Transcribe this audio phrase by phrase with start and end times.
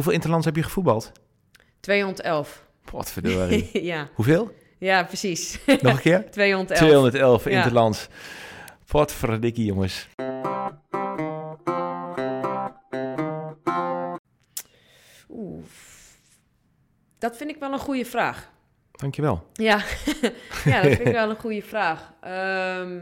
[0.00, 1.12] Hoeveel interlands heb je gevoetbald?
[1.80, 2.64] 211.
[2.90, 3.84] Wat verdorie.
[3.84, 4.08] ja.
[4.14, 4.54] Hoeveel?
[4.78, 5.58] ja, precies.
[5.66, 6.30] Nog een keer?
[6.30, 6.78] 211.
[6.78, 7.50] 211 Ja.
[7.50, 8.08] interlands.
[9.64, 10.08] Jongens.
[15.28, 15.64] Oeh.
[17.18, 18.50] Dat vind ik wel een goede vraag.
[18.92, 19.46] Dankjewel.
[19.52, 19.76] Ja,
[20.64, 22.12] ja dat vind ik wel een goede vraag.
[22.20, 22.98] Ehm,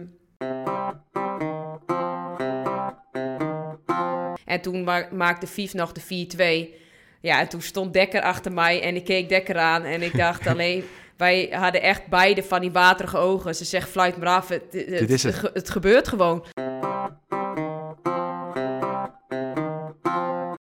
[4.45, 6.87] En toen ma- maakte Vief nog de 4-2.
[7.21, 9.83] Ja, en toen stond Dekker achter mij en ik keek Dekker aan.
[9.84, 10.84] En ik dacht alleen,
[11.16, 13.55] wij hadden echt beide van die waterige ogen.
[13.55, 15.34] Ze zegt, fluit maar af, het, het, Dit is het.
[15.34, 16.45] ge- het gebeurt gewoon.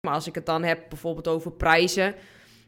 [0.01, 2.15] Maar als ik het dan heb bijvoorbeeld over prijzen...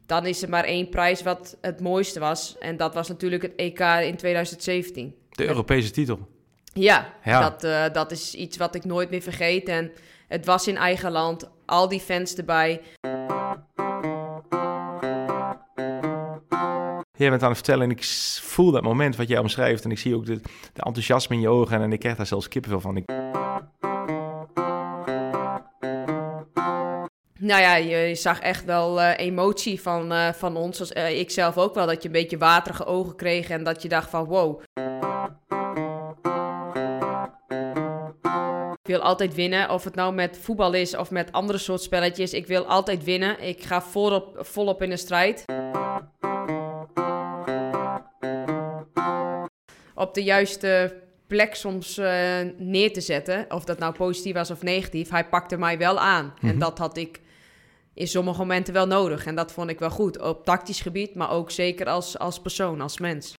[0.05, 2.55] dan is er maar één prijs wat het mooiste was.
[2.60, 5.16] En dat was natuurlijk het EK in 2017.
[5.30, 6.20] De Europese titel.
[6.74, 7.41] Ja, Ja.
[7.49, 9.68] Dat, eh, dat is iets wat ik nooit meer vergeet.
[9.68, 9.91] En
[10.27, 12.82] het was in eigen land, al die fans erbij.
[17.20, 18.04] Jij bent aan het vertellen en ik
[18.41, 19.84] voel dat moment wat jij omschrijft.
[19.84, 20.35] En ik zie ook de,
[20.74, 23.04] de enthousiasme in je ogen en ik krijg daar zelfs kippenvel van.
[27.40, 30.77] Nou ja, je, zag echt wel eh, emotie van, eh, van ons.
[30.77, 33.49] Zoals, eh, ik zelf ook wel, dat je een beetje waterige ogen kreeg.
[33.49, 34.62] En dat je dacht van, wow.
[38.82, 42.34] Ik wil altijd winnen, of het nou met voetbal is of met andere soort spelletjes.
[42.34, 43.41] Ik wil altijd winnen.
[43.41, 45.46] Ik ga volop, volop in de strijd.
[50.00, 50.96] Op de juiste
[51.28, 53.46] plek soms eh, neer te zetten.
[53.50, 55.10] Of dat nou positief was of negatief.
[55.10, 56.34] Hij pakte mij wel aan.
[56.42, 56.60] En Mhm.
[56.60, 57.20] dat had ik
[57.94, 59.26] in sommige momenten wel nodig.
[59.26, 60.22] En dat vond ik wel goed.
[60.22, 63.34] Op tactisch gebied, maar ook zeker als, als persoon, als mens.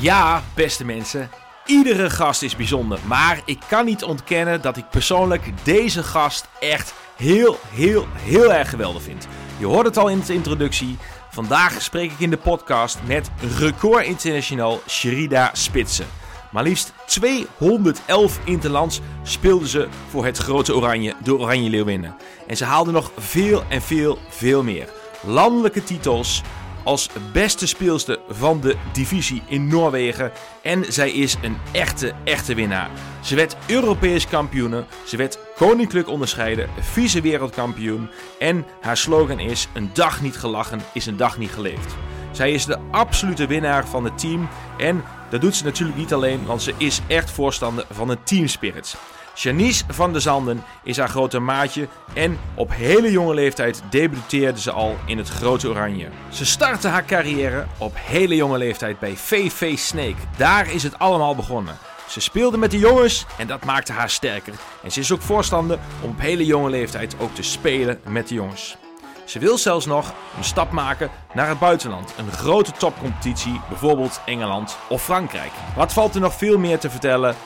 [0.00, 1.30] Ja, beste mensen.
[1.66, 2.98] Iedere gast is bijzonder.
[3.06, 8.70] Maar ik kan niet ontkennen dat ik persoonlijk deze gast echt heel, heel, heel erg
[8.70, 9.26] geweldig vind.
[9.58, 10.96] Je hoort het al in de introductie.
[11.36, 16.06] Vandaag spreek ik in de podcast met record international Sherida Spitsen.
[16.52, 22.16] Maar liefst 211 interlands speelden ze voor het grote Oranje, de Oranje Leeuwinnen.
[22.46, 24.88] En ze haalden nog veel en veel, veel meer.
[25.22, 26.42] Landelijke titels,
[26.86, 30.32] als beste speelster van de divisie in Noorwegen.
[30.62, 32.90] En zij is een echte, echte winnaar.
[33.20, 38.08] Ze werd Europees kampioene, ze werd koninklijk onderscheiden, vice wereldkampioen.
[38.38, 41.94] En haar slogan is: Een dag niet gelachen is een dag niet geleefd.
[42.30, 44.48] Zij is de absolute winnaar van het team.
[44.78, 48.96] En dat doet ze natuurlijk niet alleen, want ze is echt voorstander van een teamspirit.
[49.38, 54.70] Janice van der Zanden is haar grote maatje en op hele jonge leeftijd debuteerde ze
[54.70, 56.08] al in het grote oranje.
[56.28, 60.14] Ze startte haar carrière op hele jonge leeftijd bij VV Snake.
[60.36, 61.76] Daar is het allemaal begonnen.
[62.08, 64.54] Ze speelde met de jongens en dat maakte haar sterker.
[64.82, 68.34] En ze is ook voorstander om op hele jonge leeftijd ook te spelen met de
[68.34, 68.76] jongens.
[69.24, 72.14] Ze wil zelfs nog een stap maken naar het buitenland.
[72.18, 75.52] Een grote topcompetitie, bijvoorbeeld Engeland of Frankrijk.
[75.76, 77.36] Wat valt er nog veel meer te vertellen?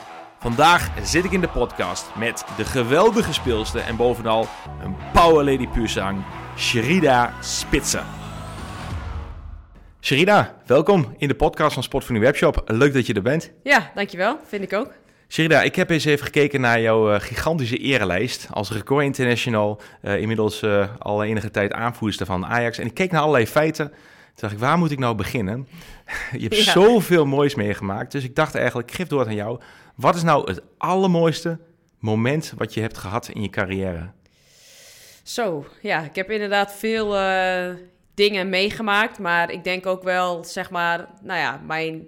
[0.41, 4.47] Vandaag zit ik in de podcast met de geweldige speelster en bovenal
[4.83, 6.23] een power lady puur zang,
[6.57, 8.03] Sherida Spitsen.
[10.01, 12.63] Sherida, welkom in de podcast van Sport Webshop.
[12.65, 13.51] Leuk dat je er bent.
[13.63, 14.37] Ja, dankjewel.
[14.47, 14.91] Vind ik ook.
[15.29, 19.81] Sherida, ik heb eens even gekeken naar jouw eh, gigantische erenlijst als record international.
[20.01, 22.77] eh, inmiddels eh, al enige tijd aanvoerster van Ajax.
[22.77, 23.87] En ik keek naar allerlei feiten.
[23.87, 23.95] Toen
[24.35, 25.67] dacht ik, waar moet ik nou beginnen?
[26.31, 26.71] je hebt Ja.
[26.71, 28.11] zoveel moois meegemaakt.
[28.11, 29.59] Dus ik dacht eigenlijk, ik geef door aan jou.
[30.01, 31.59] Wat is nou het allermooiste
[31.99, 34.11] moment wat je hebt gehad in je carrière?
[35.23, 37.69] Zo, ja, ik heb inderdaad veel eh,
[38.13, 39.19] dingen meegemaakt.
[39.19, 42.07] Maar ik denk ook wel, zeg maar, nou ja, mijn...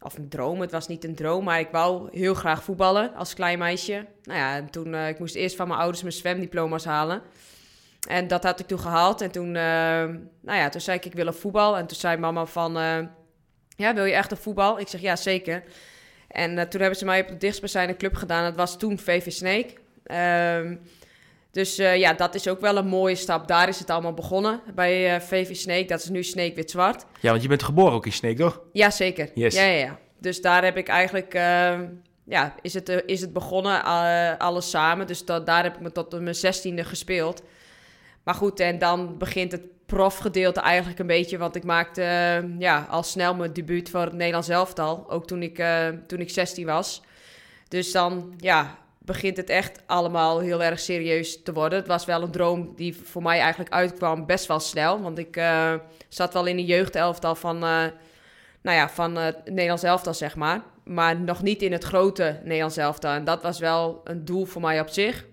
[0.00, 3.34] Of een droom, het was niet een droom, maar ik wou heel graag voetballen als
[3.34, 4.06] klein meisje.
[4.22, 7.22] Nou ja, en toen, eh, ik moest eerst van mijn ouders mijn zwemdiploma's halen.
[8.08, 9.20] En dat had ik toen gehaald.
[9.20, 10.04] En toen, eh,
[10.40, 11.76] nou ja, toen zei ik, ik wil een voetbal.
[11.76, 12.72] En toen zei mama van,
[13.76, 14.78] ja, wil je echt een voetbal?
[14.78, 15.64] Ik zeg, ja, zeker.
[16.36, 18.44] En eh, toen hebben ze mij op de dichtstbijzijnde club gedaan.
[18.44, 19.74] Dat was toen VV Snake.
[20.04, 20.76] Ehm,
[21.56, 23.48] dus eh, ja, dat is ook wel een mooie stap.
[23.48, 25.84] Daar is het allemaal begonnen bij eh, VV Snake.
[25.84, 27.04] Dat is nu Snake Wit-Zwart.
[27.20, 28.60] Ja, want je bent geboren ook in Sneek, toch?
[28.72, 29.30] Ja, zeker.
[29.34, 29.54] Yes.
[29.54, 29.98] Ja, ja, ja.
[30.18, 31.80] Dus daar heb ik eigenlijk, eh,
[32.24, 33.84] ja, is het, is het begonnen,
[34.38, 35.06] alles samen.
[35.06, 37.42] Dus dat, daar heb ik me tot mijn zestiende gespeeld.
[38.22, 41.38] Maar goed, en dan begint het profgedeelte eigenlijk een beetje.
[41.38, 45.04] Want ik maakte eh, ja, al snel mijn debuut voor het Nederlands elftal.
[45.10, 47.02] Ook toen ik, eh, toen ik 16 was.
[47.68, 51.78] Dus dan, ja, begint het echt allemaal heel erg serieus te worden.
[51.78, 55.02] Het was wel een droom die voor mij eigenlijk uitkwam best wel snel.
[55.02, 55.74] Want ik eh,
[56.08, 57.92] zat wel in een jeugdelftal van, nou
[58.62, 60.62] ja, van het Nederlands elftal, zeg maar.
[60.84, 63.12] Maar nog niet in het grote Nederlands elftal.
[63.12, 65.24] En dat was wel een doel voor mij op zich.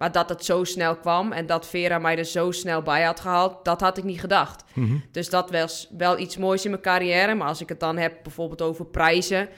[0.00, 3.20] Maar dat het zo snel kwam en dat Vera mij er zo snel bij had
[3.20, 4.64] gehaald, dat had ik niet gedacht.
[4.72, 4.96] Mhm.
[5.10, 7.34] Dus dat was wel iets moois in mijn carrière.
[7.34, 9.48] Maar als ik het dan heb bijvoorbeeld over prijzen,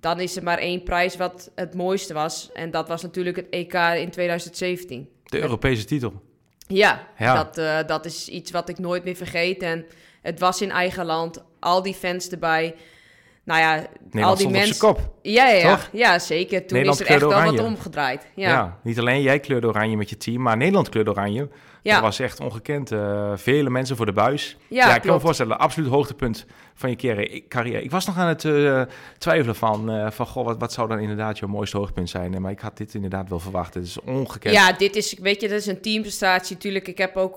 [0.00, 2.50] dan is er maar één prijs wat het mooiste was.
[2.52, 5.08] En dat was natuurlijk het EK in 2017.
[5.24, 6.22] De Europese titel.
[6.66, 7.34] Ja, Ja.
[7.34, 9.62] Dat, eh, dat is iets wat ik nooit meer vergeet.
[9.62, 9.86] En
[10.22, 12.74] het was in eigen land, al die fans erbij.
[13.44, 13.86] Nou ja,
[14.26, 14.96] al die mensen.
[15.22, 16.58] Ja, ja, ja, ja, zeker.
[16.66, 18.26] Toen Nederland is er echt wel wat omgedraaid.
[18.34, 18.48] Ja.
[18.48, 21.48] Ja, niet alleen jij kleurde oranje met je team, maar Nederland kleurde oranje.
[21.82, 21.92] Ja.
[21.94, 22.90] Dat was echt ongekend.
[22.92, 24.56] eh, vele mensen voor de buis.
[24.68, 26.96] Ja, Ja, ik kan me voorstellen, absoluut hoogtepunt van je
[27.48, 27.82] carrière.
[27.82, 28.82] Ik was nog aan het eh,
[29.18, 32.40] twijfelen van, eh, van goh, wat, wat zou dan inderdaad jouw mooiste hoogtepunt zijn?
[32.42, 33.74] Maar ik had dit inderdaad wel verwacht.
[33.74, 34.54] Het is ongekend.
[34.54, 36.56] Ja, dit is, weet je, dat is een teamprestatie.
[36.56, 37.36] Tuurlijk, ik heb ook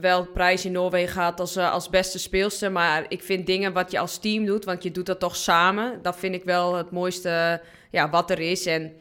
[0.00, 2.72] wel prijs in Noorwegen gehad als, als beste speelster.
[2.72, 5.98] Maar ik vind dingen wat je als team doet, want je doet dat toch samen.
[6.02, 8.66] Dat vind ik wel het mooiste ja, wat er is.
[8.66, 8.92] En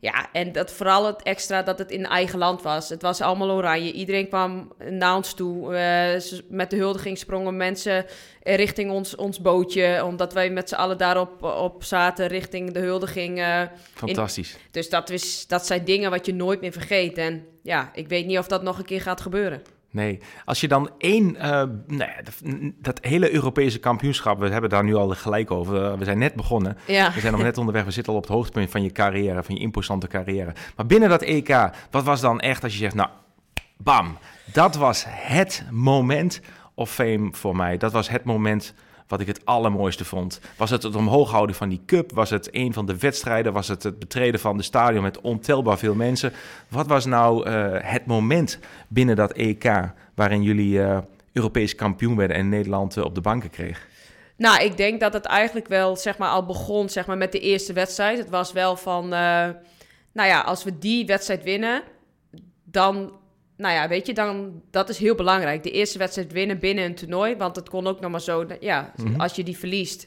[0.00, 2.88] ja, en dat vooral het extra dat het in eigen land was.
[2.88, 3.92] Het was allemaal oranje.
[3.92, 5.74] Iedereen kwam naar ons toe.
[5.74, 8.06] Eh, met de huldiging sprongen mensen
[8.42, 10.04] richting ons, ons bootje.
[10.04, 13.38] Omdat wij met z'n allen daarop op zaten richting de huldiging.
[13.38, 13.62] eh,
[13.94, 14.56] Fantastisch.
[14.70, 17.18] dus dat, is, dat zijn dingen wat je nooit meer vergeet.
[17.18, 19.62] En ja, ik weet niet of dat nog een keer gaat gebeuren.
[19.90, 22.34] Nee, als je dan één, eh, ja, dat,
[22.78, 25.84] dat hele Europese kampioenschap, we hebben daar nu al gelijk over.
[25.84, 26.76] Eh, we zijn net begonnen.
[26.86, 27.84] Ja, We zijn nog net onderweg.
[27.84, 30.52] We zitten al op het hoogtepunt van je carrière, van je imposante carrière.
[30.76, 33.08] Maar binnen dat EK, wat was dan echt als je zegt, nou,
[33.76, 34.18] bam,
[34.52, 36.40] dat was het moment
[36.74, 37.76] of fame voor mij.
[37.76, 38.74] Dat was het moment
[39.08, 40.40] wat ik het allermooiste vond.
[40.56, 42.12] Was het het omhoog houden van die cup?
[42.12, 43.52] Was het een van de wedstrijden?
[43.52, 46.32] Was het het betreden van de stadion met ontelbaar veel mensen?
[46.68, 48.58] Wat was nou eh, het moment
[48.88, 49.72] binnen dat EK
[50.14, 50.98] waarin jullie eh,
[51.32, 53.86] Europees kampioen werden en Nederland eh, op de banken kreeg?
[54.36, 57.40] nou, ik denk dat het eigenlijk wel zeg maar, al begon zeg maar, met de
[57.40, 58.18] eerste wedstrijd.
[58.18, 59.54] Het was wel van, nou
[60.12, 61.82] ja, als we die wedstrijd winnen,
[62.64, 63.12] dan,
[63.58, 65.62] nou ja, weet je, dan, dat is heel belangrijk.
[65.62, 68.92] De eerste wedstrijd winnen binnen een toernooi, want het kon ook nog maar zo, ja,
[68.96, 69.20] Mhm.
[69.20, 70.04] als je die verliest,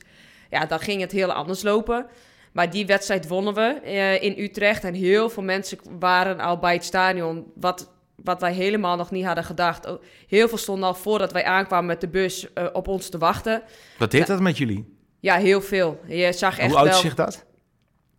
[0.50, 2.06] ja, dan ging het heel anders lopen.
[2.52, 4.84] Maar die wedstrijd wonnen we eh, in Utrecht.
[4.84, 7.46] En heel veel mensen waren al bij het stadion.
[7.56, 9.86] Wat, wat wij helemaal nog niet hadden gedacht.
[9.86, 13.18] Oh, Heel veel stonden al voordat wij aankwamen met de bus eh, op ons te
[13.18, 13.62] wachten.
[13.98, 14.96] Wat deed dat met jullie?
[15.20, 16.00] Ja, heel veel.
[16.08, 17.00] Je zag echt Hoe oud wel.
[17.00, 17.46] zich dat?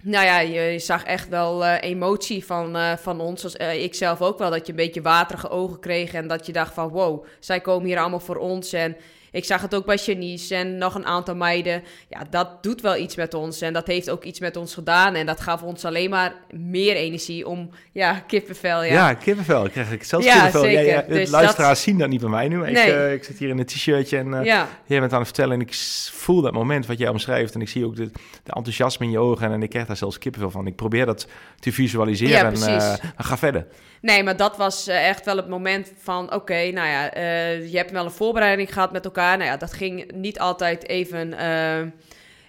[0.04, 3.44] Nou ja, je, zag echt wel eh, emotie van, eh, van ons.
[3.44, 6.12] Als, eh, ik zelf ook wel, dat je een beetje waterige ogen kreeg.
[6.12, 8.72] En dat je dacht van, wow, zij komen hier allemaal voor ons.
[8.72, 8.96] En
[9.32, 11.82] ik zag het ook bij Janice en nog een aantal meiden.
[12.08, 13.60] Ja, dat doet wel iets met ons.
[13.60, 15.14] En dat heeft ook iets met ons gedaan.
[15.14, 18.82] En dat gaf ons alleen maar meer energie om, ja, kippenvel.
[18.82, 19.64] Ja, Ja, kippenvel.
[19.64, 20.60] Ik krijg ik zelfs Ja, kippenvel.
[20.62, 20.84] zeker.
[20.84, 22.58] Ja, ja, de Dus luisteraars zien dat niet bij mij nu.
[22.58, 22.92] Maar ik, Nee.
[22.92, 24.68] eh, ik zit hier in een t-shirtje en eh, ja.
[24.86, 25.54] jij bent aan het vertellen.
[25.54, 25.74] En ik
[26.12, 27.54] voel dat moment wat jij omschrijft.
[27.54, 28.10] En ik zie ook de,
[28.42, 29.52] de enthousiasme in je ogen.
[29.52, 30.66] En, ik krijg daar zelfs kippenvel van.
[30.66, 31.26] Ik probeer dat
[31.60, 32.52] te visualiseren.
[32.54, 33.66] En, eh, ga verder.
[34.02, 36.34] Nee, maar dat was eh, echt wel het moment van...
[36.34, 39.36] oké, nou ja, eh, je hebt wel een voorbereiding gehad met elkaar.
[39.36, 41.80] Nou ja, dat ging niet altijd even, eh,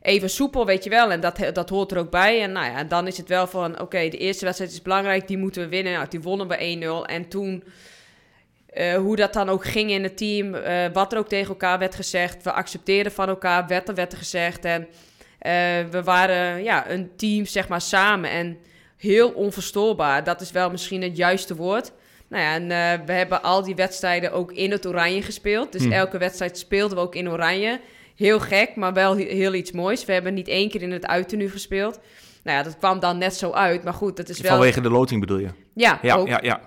[0.02, 1.12] even soepel, weet je wel.
[1.12, 2.42] En dat, dat hoort er ook bij.
[2.42, 3.82] En nou ja, dan is het wel van...
[3.82, 5.94] oké, de eerste wedstrijd is belangrijk, die moeten we winnen.
[5.94, 7.12] Nou, die wonnen we 1-0.
[7.12, 7.64] En toen...
[8.96, 10.52] hoe dat dan ook ging in het team,
[10.94, 12.44] wat er ook tegen elkaar werd gezegd.
[12.44, 14.66] We accepteerden van elkaar, werd er werd er gezegd.
[14.66, 14.88] En
[15.92, 18.30] we waren ja, een team, zeg maar, samen.
[18.30, 18.58] En
[19.12, 20.24] heel onverstoorbaar.
[20.24, 21.92] Dat is wel misschien het juiste woord.
[22.30, 25.72] Nou ja, en eh, we hebben al die wedstrijden ook in het oranje gespeeld.
[25.72, 25.92] Dus Hmm.
[25.92, 27.80] elke wedstrijd speelden we ook in oranje.
[28.16, 30.06] Heel gek, maar wel he- heel iets moois.
[30.06, 32.00] We hebben niet één keer in het uittenu gespeeld.
[32.44, 33.84] Nou ja, dat kwam dan net zo uit.
[33.84, 34.52] Maar goed, dat is wel...
[34.52, 35.50] Vanwege de loting bedoel je?
[35.74, 36.28] Ja, Ja, ook.
[36.28, 36.60] ja, ja.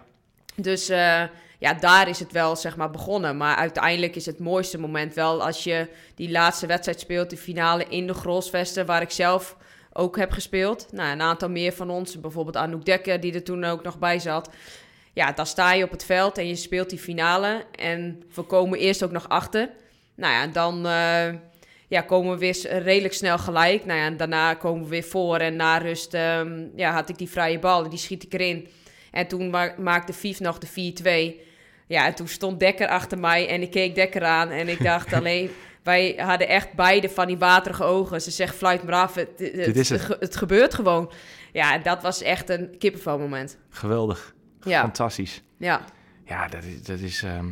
[0.56, 1.22] Dus eh,
[1.58, 3.36] ja, daar is het wel zeg maar begonnen.
[3.36, 7.84] Maar uiteindelijk is het mooiste moment wel als je die laatste wedstrijd speelt, de finale
[7.88, 9.56] in de Grosvesten, waar ik zelf
[9.96, 10.88] ook heb gespeeld.
[10.92, 14.18] Nou, een aantal meer van ons, bijvoorbeeld Anouk Dekker, die er toen ook nog bij
[14.18, 14.50] zat.
[15.12, 17.64] Ja, dan sta je op het veld en je speelt die finale.
[17.72, 19.70] En we komen eerst ook nog achter.
[20.14, 21.34] Nou ja, dan eh,
[21.88, 23.84] ja, komen we weer redelijk snel gelijk.
[23.84, 25.36] Nou ja, en daarna komen we weer voor.
[25.36, 28.68] En na rust ehm, ja, had ik die vrije bal en die schiet ik erin.
[29.10, 30.92] En toen ma- maakte Vief nog de
[31.36, 31.44] 4-2.
[31.86, 34.50] Ja, en toen stond Dekker achter mij en ik keek Dekker aan.
[34.50, 35.50] En ik dacht alleen,
[35.86, 38.22] wij hadden echt beide van die waterige ogen.
[38.22, 40.00] Ze zegt, fluit maar af, het, het, Dit is het.
[40.00, 41.10] ge- het gebeurt gewoon.
[41.52, 43.58] Ja, en dat was echt een kippenvelmoment.
[43.68, 44.34] Geweldig.
[44.62, 45.42] Ja, Fantastisch.
[45.58, 45.84] ja.
[46.24, 46.82] Ja, dat is...
[46.82, 47.46] Dat is ehm,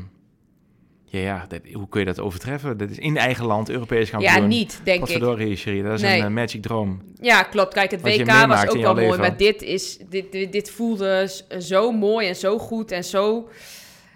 [1.05, 2.77] ja, ja dat, hoe kun je dat overtreffen?
[2.77, 4.33] Dat is in eigen land, Europees kampioen.
[4.35, 5.57] ja niet, denk ik.
[5.57, 5.83] Sherry.
[5.83, 6.19] Dat is Nee.
[6.19, 7.03] een eh, magic droom.
[7.21, 7.75] Ja, klopt.
[7.75, 9.19] Kijk, het WK was ook wel mooi.
[9.19, 13.49] Maar dit, is, dit, dit, dit voelde zo mooi en zo goed en zo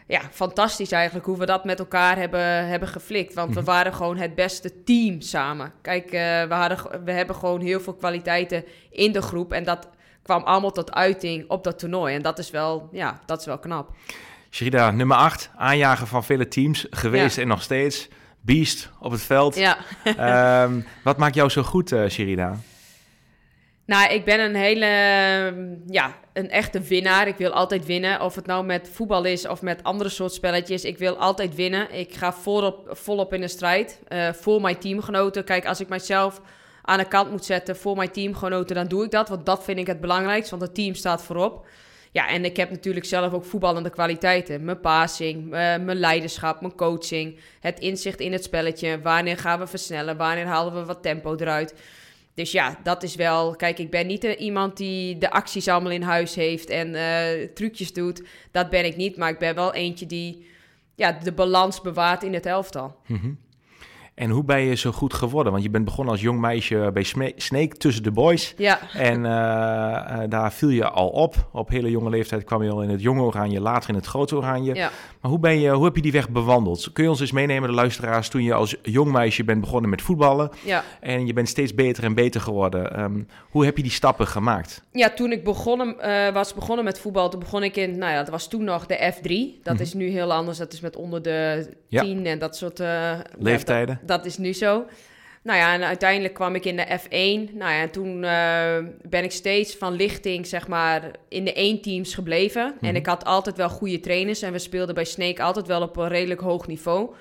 [0.09, 3.35] ja, fantastisch eigenlijk hoe we dat met elkaar hebben, hebben geflikt.
[3.35, 3.69] Want we Mhm.
[3.71, 5.73] waren gewoon het beste team samen.
[5.83, 6.11] Kijk, eh,
[6.43, 9.53] we, hadden, we hebben gewoon heel veel kwaliteiten in de groep.
[9.53, 9.89] En dat
[10.23, 12.15] kwam allemaal tot uiting op dat toernooi.
[12.15, 13.91] En dat is wel, ja, dat is wel knap.
[14.51, 18.09] Sherida, nummer 8, aanjager van vele teams, geweest en nog steeds.
[18.41, 19.55] Beast op het veld.
[19.57, 19.77] Ja.
[20.05, 22.57] Ehm, wat maakt jou zo goed, uh, Sherida?
[23.89, 24.87] Nou, ik ben een hele,
[25.87, 27.27] ja, een echte winnaar.
[27.27, 28.21] Ik wil altijd winnen.
[28.21, 30.85] Of het nou met voetbal is of met andere soort spelletjes.
[30.85, 31.95] Ik wil altijd winnen.
[31.95, 35.45] Ik ga volop, volop in de strijd uh, voor mijn teamgenoten.
[35.45, 36.41] Kijk, als ik mijzelf
[36.83, 39.29] aan de kant moet zetten voor mijn teamgenoten, dan doe ik dat.
[39.29, 41.67] Want dat vind ik het belangrijkste, want het team staat voorop.
[42.11, 44.65] Ja, en ik heb natuurlijk zelf ook voetballende kwaliteiten.
[44.65, 49.01] Mijn passing, uh, mijn leiderschap, mijn coaching, het inzicht in het spelletje.
[49.01, 50.17] Wanneer gaan we versnellen?
[50.17, 51.75] Wanneer halen we wat tempo eruit?
[52.39, 53.57] Dus ja, dat is wel.
[53.57, 57.49] Kijk, ik ben niet uh, iemand die de acties allemaal in huis heeft en uh,
[57.55, 58.23] trucjes doet.
[58.51, 59.17] Dat ben ik niet.
[59.17, 60.47] Maar ik ben wel eentje die
[60.95, 62.97] ja, de balans bewaart in het elftal.
[63.07, 63.39] Mm.
[64.19, 65.53] En hoe ben je zo goed geworden?
[65.53, 67.05] Want je bent begonnen als jong meisje bij
[67.37, 68.55] Snake tussen de boys.
[68.57, 68.79] Ja.
[68.93, 71.49] En uh, uh, daar viel je al op.
[71.53, 74.37] Op hele jonge leeftijd kwam je al in het jonge oranje, later in het grote
[74.37, 74.75] oranje.
[74.75, 74.91] Ja.
[75.21, 76.93] Maar hoe, ben je, hoe heb je die weg bewandeld?
[76.93, 80.03] Kun je ons eens meenemen, de luisteraars, toen je als jong meisje bent begonnen met
[80.03, 80.51] voetballen.
[80.65, 80.85] Ja.
[81.01, 83.01] En je bent steeds beter en beter geworden.
[83.01, 84.83] Um, hoe heb je die stappen gemaakt?
[84.93, 88.19] Ja, toen ik begonnen, uh, was begonnen met voetbal, toen begon ik in, nou ja,
[88.19, 89.63] dat was toen nog de F3.
[89.63, 89.83] Dat -hmm.
[89.83, 90.59] is nu heel anders.
[90.59, 92.31] Dat is met onder de 10 ja.
[92.31, 92.83] en dat soort
[93.39, 94.01] leeftijden.
[94.09, 94.87] Dat, dat is nu zo.
[95.43, 97.55] Nou ja, en uiteindelijk kwam ik in de F1.
[97.55, 98.77] Nou ja, en toen uh,
[99.09, 102.65] ben ik steeds van lichting, zeg maar, in de één teams gebleven.
[102.65, 102.89] Mm -hmm.
[102.89, 104.43] En ik had altijd wel goede trainers.
[104.43, 107.15] En we speelden bij Snake altijd wel op een redelijk hoog niveau.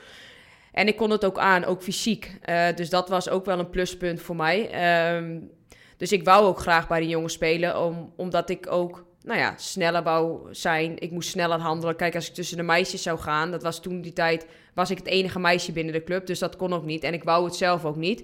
[0.71, 2.39] En ik kon het ook aan, ook fysiek.
[2.49, 4.69] Uh, dus dat was ook wel een pluspunt voor mij.
[5.15, 5.51] Um,
[5.97, 9.53] dus ik wou ook graag bij de jongens spelen, om, omdat ik ook nou ja,
[9.57, 10.99] sneller wou zijn.
[10.99, 11.95] Ik moest sneller handelen.
[11.95, 14.45] Kijk, als ik tussen de meisjes zou gaan, dat was toen die tijd,
[14.77, 16.25] was ik het enige meisje binnen de club.
[16.27, 17.03] Dus dat kon ook niet.
[17.03, 18.23] En ik wou het zelf ook niet.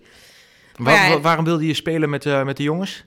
[0.76, 3.06] Waar, ja, waarom wilde je spelen met, uh, met de jongens?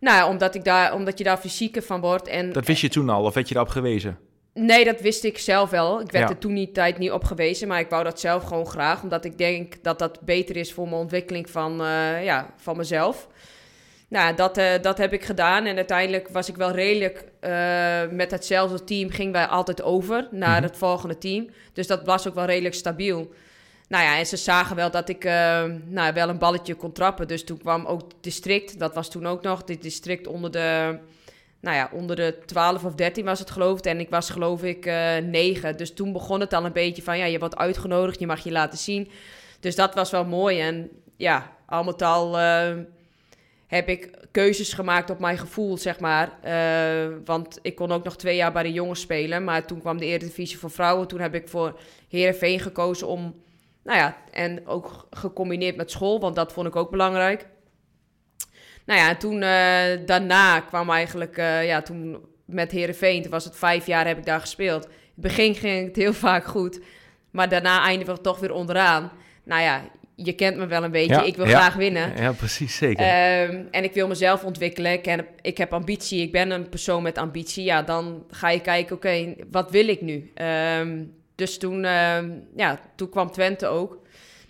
[0.00, 2.28] Nou omdat, ik daar, omdat je daar fysieker van wordt.
[2.28, 4.18] En, dat wist je toen al, of werd je daarop gewezen?
[4.54, 6.00] Nee, dat wist ik zelf wel.
[6.00, 6.34] Ik werd ja.
[6.34, 9.02] er toen die tijd niet op gewezen, maar ik wou dat zelf gewoon graag.
[9.02, 13.28] Omdat ik denk dat dat beter is voor mijn ontwikkeling van, uh, ja, van mezelf.
[14.10, 15.64] Nou, dat, uh, dat heb ik gedaan.
[15.64, 17.50] En uiteindelijk was ik wel redelijk uh,
[18.10, 19.10] met hetzelfde team.
[19.10, 20.62] Gingen wij altijd over naar mm -hmm.
[20.62, 21.50] het volgende team.
[21.72, 23.32] Dus dat was ook wel redelijk stabiel.
[23.88, 27.28] Nou ja, en ze zagen wel dat ik uh, nou, wel een balletje kon trappen.
[27.28, 28.78] Dus toen kwam ook het district.
[28.78, 29.64] Dat was toen ook nog.
[29.64, 30.98] Dit district onder de,
[31.60, 33.84] nou ja, onder de 12 of 13 was het geloof ik.
[33.84, 34.84] En ik was geloof ik
[35.24, 35.76] 9.
[35.76, 37.18] Dus toen begon het al een beetje van...
[37.18, 39.10] Ja, je wordt uitgenodigd, je mag je laten zien.
[39.60, 40.60] Dus dat was wel mooi.
[40.60, 42.38] En ja, al met al
[43.70, 46.38] heb ik keuzes gemaakt op mijn gevoel, zeg maar.
[46.44, 49.44] Uh, want ik kon ook nog twee jaar bij de jongens spelen.
[49.44, 51.08] Maar toen kwam de Eredivisie voor vrouwen.
[51.08, 53.42] Toen heb ik voor Heerenveen gekozen om...
[53.84, 57.46] Nou ja, en ook gecombineerd met school, want dat vond ik ook belangrijk.
[58.84, 61.38] Nou ja, en toen uh, daarna kwam eigenlijk...
[61.38, 64.84] Uh, ja, toen met Heerenveen, toen was het vijf jaar heb ik daar gespeeld.
[64.84, 66.80] In het begin ging het heel vaak goed.
[67.30, 69.12] Maar daarna eindigde we toch weer onderaan.
[69.44, 69.82] Nou ja,
[70.24, 71.14] je kent me wel een beetje.
[71.14, 72.12] Ja, ik wil ja, graag winnen.
[72.16, 73.04] Ja, precies, zeker.
[73.48, 74.92] Um, en ik wil mezelf ontwikkelen.
[74.92, 76.22] Ik, heb, ik heb ambitie.
[76.22, 77.64] Ik ben een persoon met ambitie.
[77.64, 80.32] Ja, dan ga je kijken, oké, okay, wat wil ik nu?
[80.80, 83.98] Um, dus toen, um, ja, toen kwam Twente ook.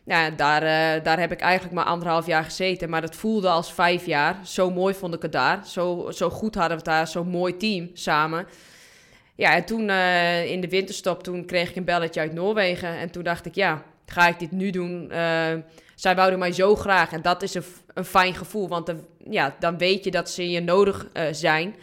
[0.05, 2.91] Ja, daar, uh, daar heb ik eigenlijk maar anderhalf jaar gezeten.
[2.91, 4.37] Maar het voelde als vijf jaar.
[4.45, 5.67] Zo mooi vond ik het daar.
[5.67, 7.07] Zo, zo goed hadden we het daar.
[7.07, 8.47] Zo'n mooi team samen.
[9.35, 12.99] Ja, en toen uh, in de winterstop, toen kreeg ik een belletje uit Noorwegen.
[12.99, 15.09] En toen dacht ik, ja, ga ik dit nu doen?
[15.13, 15.19] Uh,
[15.95, 17.65] zij wouden mij zo graag en dat is een,
[17.95, 18.97] een fijn gevoel, want de,
[19.31, 21.75] ja, dan weet je dat ze je nodig uh, zijn.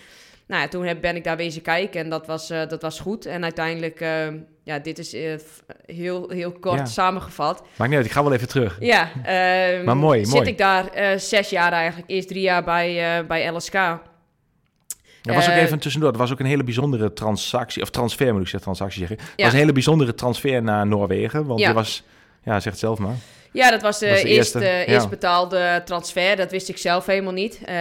[0.47, 2.99] Nou ja, toen heb, ben ik daar wezen kijken en dat was, uh, dat was
[2.99, 3.25] goed.
[3.25, 3.99] En uiteindelijk,
[4.63, 5.15] ja, dit is
[5.85, 6.85] heel, heel kort ja.
[6.85, 7.63] samengevat.
[7.75, 8.77] Maakt niet uit, ik ga wel even terug.
[8.79, 10.49] Ja, ehm, maar mooi, zit mooi.
[10.49, 13.99] ik daar zes jaar eigenlijk, eerst drie jaar bij, bij LSK.
[15.27, 16.11] Dat was ook even tussendoor.
[16.11, 19.17] Dat was ook een hele bijzondere transactie, of transfer moet ik zeggen, transactie zeggen.
[19.17, 19.43] Het ja.
[19.43, 21.67] was een hele bijzondere transfer naar Noorwegen, want ja.
[21.67, 22.03] je was,
[22.43, 23.15] ja, zeg het zelf maar.
[23.51, 24.93] Ja, dat was de, was de eerste, eerste, ja.
[24.93, 26.35] eerst betaalde transfer.
[26.35, 27.59] Dat wist ik zelf helemaal niet.
[27.69, 27.75] Uh,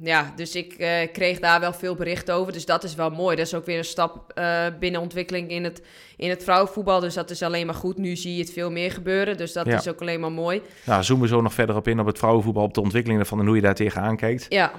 [0.00, 2.52] ja, dus ik uh, kreeg daar wel veel bericht over.
[2.52, 3.36] Dus dat is wel mooi.
[3.36, 5.82] Dat is ook weer een stap uh, binnen ontwikkeling in het,
[6.16, 7.00] in het vrouwenvoetbal.
[7.00, 7.98] Dus dat is alleen maar goed.
[7.98, 9.36] Nu zie je het veel meer gebeuren.
[9.36, 9.78] Dus dat ja.
[9.78, 10.62] is ook alleen maar mooi.
[10.84, 13.40] Nou, zoomen we zo nog verder op in op het vrouwenvoetbal, op de ontwikkeling ervan
[13.40, 14.46] en hoe je daar tegenaan kijkt.
[14.48, 14.72] Ja.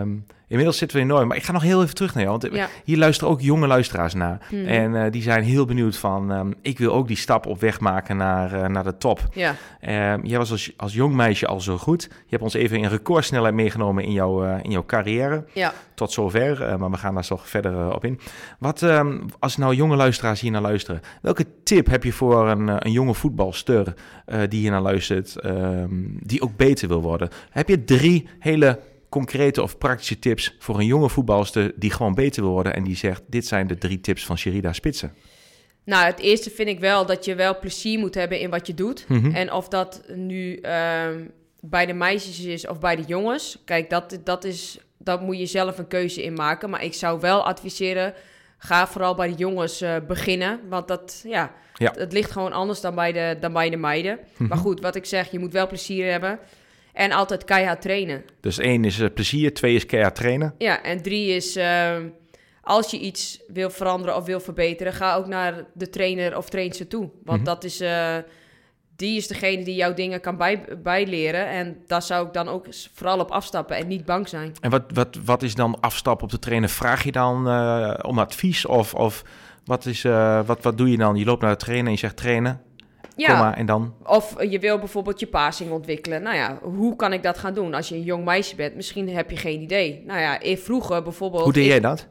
[0.00, 1.28] Um, Inmiddels zitten we enorm.
[1.28, 2.38] Maar ik ga nog heel even terug naar jou.
[2.38, 2.68] Want ja.
[2.84, 4.46] hier luisteren ook jonge luisteraars naar.
[4.48, 4.66] Hmm.
[4.66, 6.30] En uh, die zijn heel benieuwd van...
[6.30, 9.20] Um, ik wil ook die stap op weg maken naar, uh, naar de top.
[9.32, 9.54] Ja.
[10.14, 12.02] Um, jij was als, als jong meisje al zo goed.
[12.02, 15.44] Je hebt ons even in recordsnelheid meegenomen in, jou, uh, in jouw carrière.
[15.52, 15.72] Ja.
[15.94, 16.78] Tot zover.
[16.78, 18.20] maar we gaan daar toch verder op in.
[18.58, 21.00] Wat, um, als nou jonge luisteraars hier naar luisteren...
[21.22, 23.94] welke tip heb je voor een, een jonge voetbalster...
[24.48, 25.36] die hier naar luistert...
[26.22, 27.28] die ook beter wil worden?
[27.50, 28.78] Heb je drie hele
[29.10, 32.96] concrete of praktische tips voor een jonge voetbalster die gewoon beter wil worden en die
[32.96, 35.14] zegt: Dit zijn de drie tips van Sherida Spitsen?
[35.84, 38.74] Nou, het eerste vind ik wel dat je wel plezier moet hebben in wat je
[38.74, 39.04] doet.
[39.08, 39.34] Mhm.
[39.34, 41.24] En of dat nu ehm,
[41.60, 43.58] bij de meisjes is of bij de jongens.
[43.64, 46.70] Kijk, dat, dat is, dat moet je zelf een keuze in maken.
[46.70, 48.14] Maar ik zou wel adviseren,
[48.58, 50.60] ga vooral bij de jongens eh, beginnen.
[50.68, 51.92] Want dat, ja, Ja.
[51.96, 54.18] het ligt gewoon anders dan bij de, dan bij de meiden.
[54.36, 54.48] Mhm.
[54.48, 56.38] Maar goed, wat ik zeg, je moet wel plezier hebben.
[56.92, 58.24] En altijd keihard trainen.
[58.40, 60.54] Dus één is eh, plezier, twee is keihard trainen.
[60.58, 62.08] Ja, en drie is, ehm,
[62.62, 66.86] als je iets wil veranderen of wil verbeteren, ga ook naar de trainer of trainster
[66.88, 67.10] toe.
[67.24, 67.46] Want Mhm.
[67.48, 68.16] dat is, eh,
[68.96, 71.46] die is degene die jouw dingen kan bij, bijleren.
[71.48, 74.52] En daar zou ik dan ook vooral op afstappen en niet bang zijn.
[74.60, 76.68] En wat, wat, wat is dan afstap op de trainer?
[76.68, 79.22] Vraag je dan eh, om advies of, of
[79.64, 80.02] wat, is,
[80.46, 81.16] wat, wat doe je dan?
[81.16, 82.60] Je loopt naar de trainer en je zegt trainen,
[83.20, 83.94] Ja, maar, en dan?
[84.04, 86.22] of je wil bijvoorbeeld je passing ontwikkelen.
[86.22, 87.74] Nou ja, hoe kan ik dat gaan doen?
[87.74, 90.02] Als je een jong meisje bent, misschien heb je geen idee.
[90.06, 91.42] Nou ja, ik vroeger bijvoorbeeld...
[91.42, 92.06] Hoe deed ik- jij dat?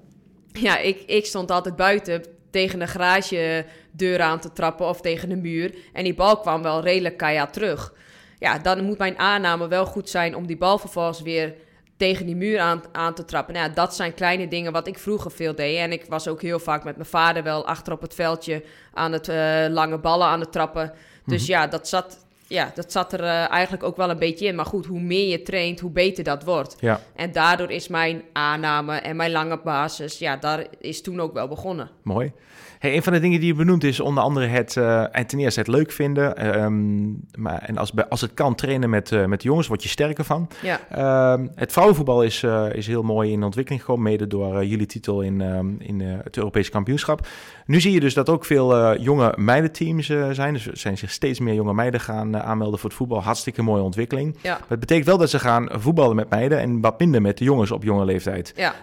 [0.52, 5.36] Ja, ik, ik stond altijd buiten tegen de garagedeur aan te trappen of tegen de
[5.36, 5.76] muur.
[5.94, 7.94] En die bal kwam wel redelijk keihard terug.
[8.40, 11.54] Ja, dan moet mijn aanname wel goed zijn om die bal vervolgens weer
[12.00, 13.54] tegen die muur aan, aan te trappen.
[13.54, 15.78] Nou ja, dat zijn kleine dingen wat ik vroeger veel deed.
[15.78, 18.64] En ik was ook heel vaak met mijn vader wel achter op het veldje
[18.94, 20.94] aan het eh, lange ballen aan het trappen.
[21.26, 24.56] Dus ja, dat zat, ja, dat zat er eh, eigenlijk ook wel een beetje in.
[24.56, 26.76] Maar goed, hoe meer je traint, hoe beter dat wordt.
[26.80, 31.34] Ja, En daardoor is mijn aanname en mijn lange basis, ja, daar is toen ook
[31.34, 31.90] wel begonnen.
[32.02, 32.32] mooi.
[32.80, 35.40] Hey, een van de dingen die je benoemt is onder andere het, eh, en ten
[35.40, 36.38] eerste het leuk vinden.
[36.38, 37.08] ehm,
[37.42, 40.24] maar, en als, als het kan trainen met, eh, met de jongens, word je sterker
[40.24, 40.48] van.
[40.62, 44.86] Ja, Ehm, het vrouwenvoetbal is, eh, is heel mooi in ontwikkeling gekomen, mede door jullie
[44.86, 47.28] titel in, ehm, in het Europese kampioenschap.
[47.66, 50.54] Nu zie je dus dat ook veel jonge meidenteams zijn.
[50.54, 53.24] Dus er zijn zich steeds meer jonge meiden gaan aanmelden voor het voetbal.
[53.24, 54.38] Hartstikke mooie ontwikkeling.
[54.42, 57.38] ja, Maar het betekent wel dat ze gaan voetballen met meiden en wat minder met
[57.38, 58.54] de jongens op jonge leeftijd.
[58.56, 58.74] ja.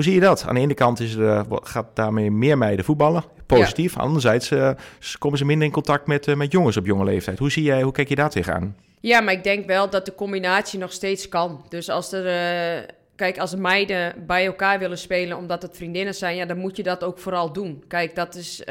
[0.00, 0.44] Hoe zie je dat?
[0.46, 3.96] Aan de ene kant is er, wat- gaat daarmee meer meiden voetballen, positief.
[3.98, 7.38] Anderzijds eh, s- komen ze minder in contact met, eh, met jongens op jonge leeftijd.
[7.38, 8.76] Hoe, zie jij, hoe kijk je daar tegenaan?
[9.00, 11.64] Ja, maar ik denk wel dat de combinatie nog steeds kan.
[11.68, 16.36] Dus als er, eh, kijk, als meiden bij elkaar willen spelen omdat het vriendinnen zijn,
[16.36, 17.84] ja, dan moet je dat ook vooral doen.
[17.88, 18.62] Kijk, dat is.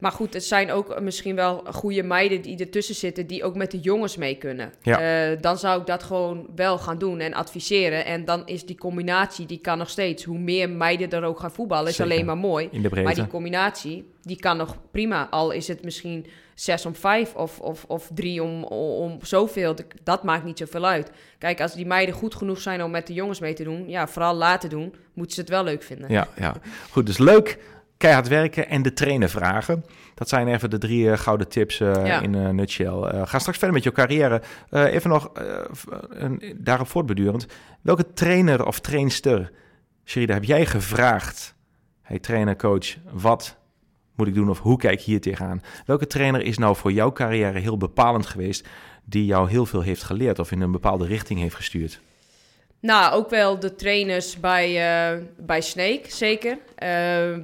[0.00, 3.70] Maar goed, het zijn ook misschien wel goede meiden die ertussen zitten, die ook met
[3.70, 4.72] de jongens mee kunnen.
[4.82, 5.30] Ja.
[5.30, 8.04] Eh, dan zou ik dat gewoon wel gaan doen en adviseren.
[8.04, 10.24] En dan is die combinatie, die kan nog steeds.
[10.24, 12.12] Hoe meer meiden er ook gaan voetballen, is Zeker.
[12.12, 12.68] alleen maar mooi.
[12.70, 13.06] In de breedte.
[13.06, 15.28] Maar die combinatie, die kan nog prima.
[15.30, 19.74] Al is het misschien zes om vijf of, of, of drie om, om zoveel.
[20.02, 21.10] Dat maakt niet zoveel uit.
[21.38, 23.88] Kijk, als die meiden goed genoeg zijn om met de jongens mee te doen...
[23.88, 26.10] ja, vooral laten doen, moeten ze het wel leuk vinden.
[26.10, 26.54] Ja, ja.
[26.90, 27.58] Goed, dus leuk,
[28.00, 29.84] keihard werken en de trainer vragen.
[30.14, 32.20] Dat zijn even de drie eh, gouden tips eh, Ja.
[32.20, 32.86] in een nutshell.
[33.02, 34.42] Eh, ga straks verder met je carrière.
[34.70, 35.30] Even nog,
[36.08, 37.46] een- daarop voortbedurend.
[37.82, 39.50] Welke trainer of trainster,
[40.04, 41.54] Sherida, heb jij gevraagd?
[42.02, 43.56] Hey trainer, coach, wat
[44.16, 45.62] moet ik doen of hoe kijk ik hier tegenaan?
[45.86, 48.68] Welke trainer is nou voor jouw carrière heel bepalend geweest...
[49.04, 52.00] die jou heel veel heeft geleerd of in een bepaalde richting heeft gestuurd?
[52.80, 56.58] Nou, ook wel de trainers bij, eh, bij Snake, zeker.
[56.74, 56.88] Eh,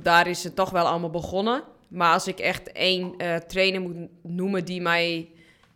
[0.02, 1.62] daar is het toch wel allemaal begonnen.
[1.88, 5.28] Maar als ik echt één eh, trainer moet noemen die mij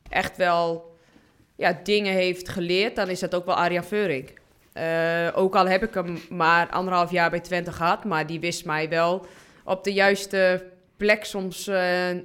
[0.08, 0.94] echt wel
[1.56, 4.32] ja, dingen heeft geleerd, dan is dat ook wel Arjan Veurink.
[4.72, 8.64] Eh, ook al heb ik hem maar anderhalf jaar bij Twente gehad, maar die wist
[8.64, 9.26] mij wel
[9.64, 10.64] op de juiste
[10.96, 11.70] plek soms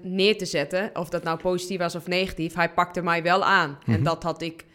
[0.02, 0.89] neer te zetten.
[0.93, 3.80] Of dat nou positief was of negatief, hij pakte mij wel aan.
[3.86, 4.04] En Mhm.
[4.04, 4.65] dat had ik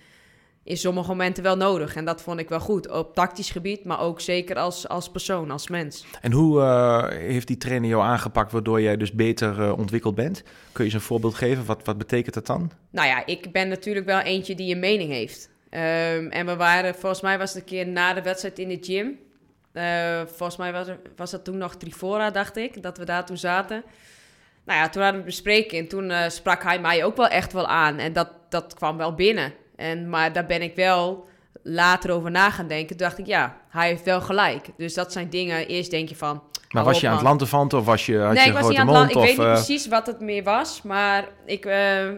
[0.64, 1.96] in sommige momenten wel nodig.
[1.96, 5.50] En dat vond ik wel goed, op tactisch gebied, maar ook zeker als, als persoon,
[5.50, 6.04] als mens.
[6.20, 10.42] En hoe eh, heeft die trainer jou aangepakt waardoor jij dus beter eh, ontwikkeld bent?
[10.42, 11.64] Kun je eens een voorbeeld geven?
[11.64, 12.70] Wat, wat betekent dat dan?
[12.90, 15.50] Nou ja, ik ben natuurlijk wel eentje die een mening heeft.
[15.70, 18.78] Ehm, en we waren, volgens mij was het een keer na de wedstrijd in de
[18.80, 19.18] gym.
[19.72, 23.26] Eh, volgens mij was, er, was dat toen nog Trifora, dacht ik, dat we daar
[23.26, 23.82] toen zaten.
[24.64, 27.52] Nou ja, toen hadden we het bespreken en toen sprak hij mij ook wel echt
[27.52, 27.98] wel aan.
[27.98, 29.52] En dat, dat kwam wel binnen.
[29.80, 31.28] En, maar daar ben ik wel
[31.62, 32.96] later over na gaan denken.
[32.96, 34.66] Toen dacht ik, ja, hij heeft wel gelijk.
[34.76, 36.42] Dus dat zijn dingen, eerst denk je van...
[36.70, 38.70] Maar was je aan het lanterfanten of was je, had nee, je ik een was
[38.70, 39.14] niet aan het mond?
[39.14, 39.28] land.
[39.28, 41.72] Ik weet niet eh, precies wat het meer was, maar ik, eh,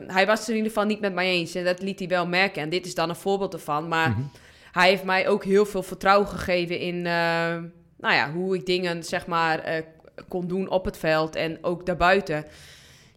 [0.07, 1.55] hij was het in ieder geval niet met mij eens.
[1.55, 2.63] En dat liet hij wel merken.
[2.63, 3.89] En dit is dan een voorbeeld ervan.
[3.89, 4.21] Maar Mhm.
[4.73, 7.13] hij heeft mij ook heel veel vertrouwen gegeven in eh,
[7.99, 9.83] nou ja, hoe ik dingen zeg maar,
[10.29, 12.45] kon doen op het veld en ook daarbuiten.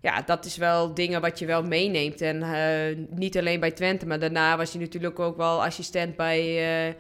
[0.06, 2.22] Ja, dat is wel dingen wat je wel meeneemt.
[2.22, 6.40] En eh, niet alleen bij Twente, maar daarna was hij natuurlijk ook wel assistent bij,
[6.40, 6.94] eh,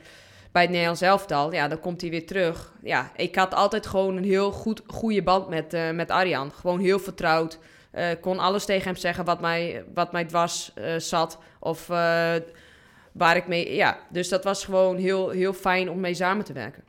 [0.51, 1.53] bij het Nederlands elftal.
[1.53, 2.73] Ja, dan komt hij weer terug.
[2.83, 6.51] Ja, ik had altijd gewoon een heel goed, goede band met, eh, met Arjan.
[6.51, 7.59] Gewoon heel vertrouwd.
[8.21, 11.37] Kon alles tegen hem zeggen wat mij, wat mij dwars zat.
[11.59, 11.87] Of
[13.11, 16.53] waar ik mee, ja, dus dat was gewoon heel, heel fijn om mee samen te
[16.53, 16.83] werken.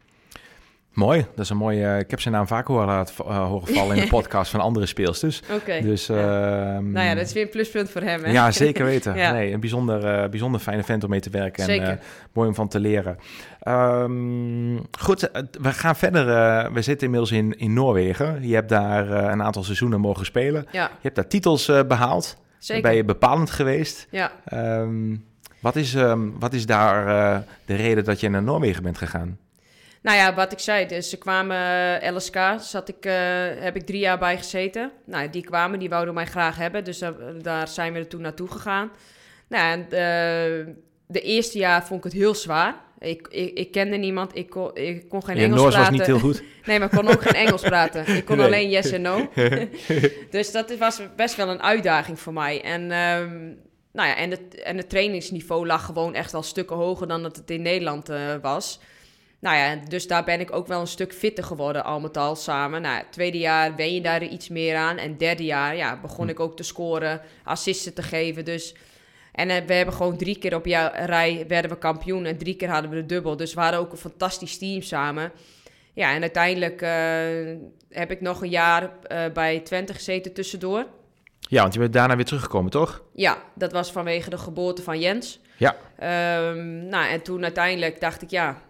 [0.97, 1.99] Mooi, dat is een mooie.
[1.99, 5.43] ik heb zijn naam vaak horen, uh, horen vallen in de podcast van andere speelsters.
[5.53, 5.81] Oké.
[5.81, 6.81] Dus, ja.
[6.81, 8.25] nou ja, dat is weer een pluspunt voor hem.
[8.25, 8.31] Hè?
[8.31, 9.17] Ja, zeker weten.
[9.19, 9.33] ja.
[9.33, 11.65] Nee, een bijzonder, uh, bijzonder fijne vent om mee te werken.
[11.65, 11.87] Zeker.
[11.87, 12.01] En uh,
[12.33, 13.19] mooi om van te leren.
[13.69, 15.31] Um, goed,
[15.61, 16.25] we gaan verder.
[16.73, 18.49] we zitten inmiddels in, in Noorwegen.
[18.49, 20.67] Je hebt daar een aantal seizoenen mogen spelen.
[20.71, 20.85] Ja.
[20.85, 22.37] Je hebt daar titels behaald.
[22.59, 22.83] Zeker.
[22.83, 24.07] Ben je bepalend geweest.
[24.11, 24.33] Ja.
[24.53, 25.25] Um,
[25.61, 29.39] wat, is, um, wat is daar de reden dat je naar Noorwegen bent gegaan?
[30.07, 31.57] Nou ja, wat ik zei, dus ze kwamen,
[32.03, 33.13] uh, LSK, zat ik, uh,
[33.59, 34.93] heb ik drie jaar bij gezeten.
[35.05, 37.09] Nou, die kwamen, die wouden mij graag hebben, dus uh,
[37.43, 38.91] daar zijn we er toen naartoe gegaan.
[39.49, 39.87] Nou, en
[41.07, 42.75] de eerste jaar vond ik het heel zwaar.
[42.99, 45.91] Ik, ik, ik kende niemand, ik kon, ik kon geen ja, Engels Noors praten.
[45.91, 46.43] was niet heel goed.
[46.67, 48.07] Nee, maar ik kon ook geen Engels praten.
[48.07, 48.47] Ik kon Nee.
[48.47, 49.29] alleen yes en no.
[50.31, 52.63] dus dat was best wel een uitdaging voor mij.
[52.63, 53.59] En, um,
[53.93, 57.37] nou ja, en, het, en het trainingsniveau lag gewoon echt al stukken hoger dan dat
[57.37, 58.11] het in Nederland
[58.43, 58.81] was.
[59.47, 62.37] Nou ja, dus daar ben ik ook wel een stuk fitter geworden, al met al
[62.37, 62.83] samen.
[62.83, 64.97] Nou, het tweede jaar wen je daar iets meer aan.
[64.97, 68.45] En derde jaar ja, begon ik ook te scoren, assisten te geven.
[68.45, 68.75] Dus,
[69.33, 72.57] en uh, we hebben gewoon drie keer op jouw rij werden we kampioen en drie
[72.57, 73.37] keer hadden we de dubbel.
[73.37, 75.33] Dus we hadden ook een fantastisch team samen.
[75.93, 76.89] Ja, en uiteindelijk uh,
[77.91, 80.87] heb ik nog een jaar uh, bij Twente gezeten tussendoor.
[81.41, 83.03] Ja, want je bent daarna weer teruggekomen, toch?
[83.13, 85.41] Ja, dat was vanwege de geboorte van Jens.
[85.57, 85.77] Ja.
[86.49, 88.65] Um, nou, en toen uiteindelijk dacht ik, ja,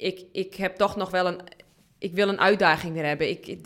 [0.00, 1.40] ik, ik heb toch nog wel een.
[1.98, 3.28] Ik wil een uitdaging weer hebben.
[3.28, 3.56] Ik,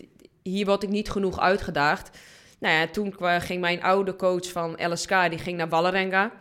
[0.42, 2.18] hier word ik niet genoeg uitgedaagd.
[2.58, 6.32] Nou ja, toen ging mijn oude coach van LSK, die ging naar Wallerenga.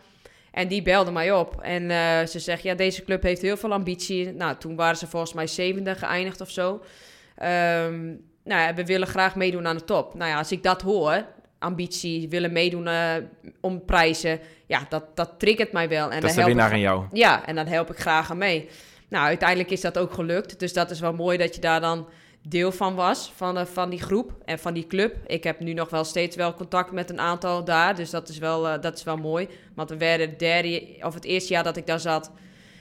[0.50, 1.60] En die belde mij op.
[1.60, 4.32] En uh, ze zegt, ja, deze club heeft heel veel ambitie.
[4.32, 6.72] Nou, toen waren ze volgens mij zevende geëindigd of zo.
[6.72, 10.14] Um, nou ja, we willen graag meedoen aan de top.
[10.14, 11.26] Nou ja, als ik dat hoor,
[11.58, 13.14] ambitie, willen meedoen uh,
[13.60, 14.40] om prijzen.
[14.66, 16.10] Ja, dat, dat triggert mij wel.
[16.10, 17.04] En dat is de winnaar in jou.
[17.12, 18.68] Ja, en dan help ik graag aan mee.
[19.14, 20.58] Nou, uiteindelijk is dat ook gelukt.
[20.58, 22.08] Dus dat is wel mooi dat je daar dan
[22.42, 25.16] deel van was, van, uh, van die groep en van die club.
[25.26, 28.38] Ik heb nu nog wel steeds wel contact met een aantal daar, dus dat is
[28.38, 29.48] wel, uh, dat is wel mooi.
[29.74, 32.30] Want we werden het derde, of het eerste jaar dat ik daar zat,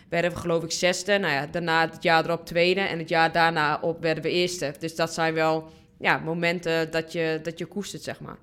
[0.09, 1.17] werden we geloof ik zesde.
[1.17, 4.73] Nou ja, daarna het jaar erop tweede en het jaar daarna op werden we eerste.
[4.79, 5.69] Dus dat zijn wel
[5.99, 8.37] ja, momenten dat je, dat je koestert, zeg maar.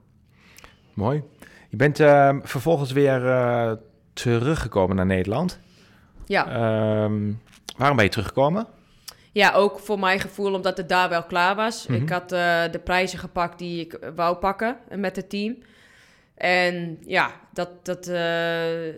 [0.94, 1.22] Mooi.
[1.68, 3.72] Je bent uh, vervolgens weer uh,
[4.12, 5.60] teruggekomen naar Nederland.
[6.26, 7.04] Ja.
[7.04, 7.40] Um,
[7.76, 8.66] waarom ben je teruggekomen?
[9.32, 11.86] Ja, ook voor mijn gevoel omdat het daar wel klaar was.
[11.86, 12.02] Mhm.
[12.02, 15.56] Ik had uh, de prijzen gepakt die ik wou pakken met het team.
[16.34, 17.68] En ja, dat...
[17.82, 18.88] dat uh,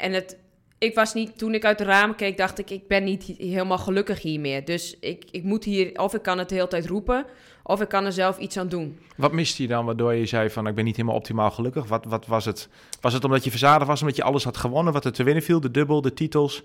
[0.00, 0.36] en het,
[0.78, 1.38] ik was niet...
[1.38, 2.70] Toen ik uit de ramen keek, dacht ik...
[2.70, 4.64] Ik ben niet helemaal gelukkig hier meer.
[4.64, 5.98] Dus ik, ik moet hier...
[5.98, 7.26] Of ik kan het de hele tijd roepen...
[7.64, 8.98] Of ik kan er zelf iets aan doen.
[9.16, 10.66] Wat miste je dan waardoor je zei van...
[10.66, 11.86] Ik ben niet helemaal optimaal gelukkig?
[11.86, 12.68] Wat, wat was het?
[13.00, 14.00] Was het omdat je verzadigd was?
[14.00, 14.92] Omdat je alles had gewonnen?
[14.92, 15.60] Wat er te winnen viel?
[15.60, 16.62] De dubbel, de titels...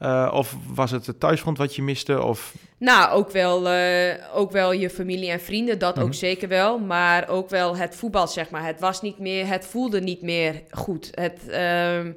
[0.00, 2.22] Uh, of was het het thuisfront wat je miste?
[2.22, 2.54] Of...
[2.78, 6.10] Nou, ook wel, uh, ook wel je familie en vrienden, dat mm -hmm.
[6.10, 6.78] ook zeker wel.
[6.78, 8.64] Maar ook wel het voetbal, zeg maar.
[8.64, 11.10] Het was niet meer, het voelde niet meer goed.
[11.14, 12.12] Het, uh,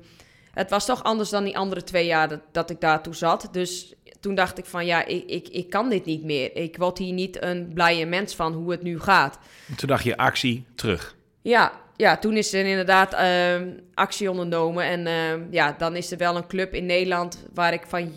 [0.53, 3.47] het was toch anders dan die andere twee jaar dat, dat ik daartoe zat.
[3.51, 6.55] Dus toen dacht ik van, ja, ik, ik, ik kan dit niet meer.
[6.55, 9.39] Ik word hier niet een blije mens van hoe het nu gaat.
[9.67, 11.15] En toen dacht je, actie, terug.
[11.41, 14.83] Ja, ja, toen is er inderdaad uh, actie ondernomen.
[14.83, 18.11] En uh, ja, dan is er wel een club in Nederland waar ik van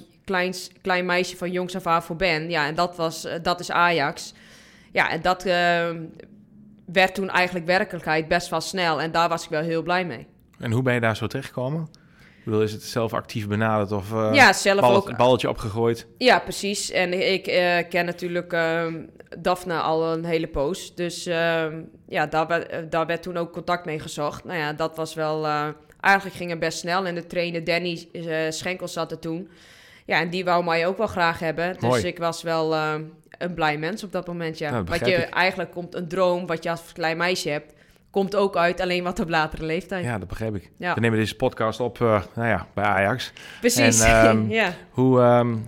[0.83, 2.51] klein meisje van jongs af aan voor ben.
[2.51, 4.35] Ja, en dat, was, uh, dat is Ajax.
[4.93, 5.53] Ja, en dat uh,
[6.85, 9.01] werd toen eigenlijk werkelijkheid best wel snel.
[9.01, 10.27] En daar was ik wel heel blij mee.
[10.59, 11.89] En hoe ben je daar zo terechtgekomen?
[12.45, 15.17] Ik bedoel, is het zelf actief benaderd of uh, ja, zelf ook.
[15.17, 16.07] balletje opgegooid?
[16.19, 16.91] Ja, precies.
[16.91, 18.87] En ik uh, ken natuurlijk uh,
[19.39, 20.95] Daphne al een hele poos.
[20.95, 24.45] Dus ehm, ja, daar, werd, daar werd toen ook contact mee gezocht.
[24.45, 25.45] Nou ja, dat was wel...
[25.45, 25.69] eh,
[26.01, 27.07] eigenlijk ging het best snel.
[27.07, 29.49] En de trainer Danny eh, Schenkel zat er toen.
[30.07, 31.73] Ja, en die wou mij ook wel graag hebben.
[31.73, 32.07] Dus Mooi.
[32.07, 32.95] ik was wel eh,
[33.39, 34.71] een blij mens op dat moment, ja.
[34.71, 35.29] Nou, wat je ik.
[35.29, 37.73] eigenlijk komt, een droom wat je als klein meisje hebt...
[38.15, 40.05] komt ook uit, alleen wat op latere leeftijd.
[40.05, 40.71] Ja, dat begrijp ik.
[40.79, 40.95] Ja.
[40.95, 43.33] We nemen deze podcast op uh, nou ja, bij Ajax.
[43.61, 44.73] Precies, En, um, ja.
[44.91, 45.67] Hoe, um,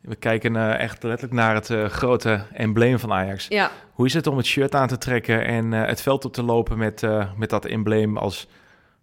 [0.00, 3.46] we kijken uh, echt letterlijk naar het uh, grote embleem van Ajax.
[3.48, 3.70] Ja.
[3.92, 6.78] Hoe is het om het shirt aan te trekken en het veld op te lopen
[6.78, 7.02] met,
[7.36, 8.46] met dat embleem als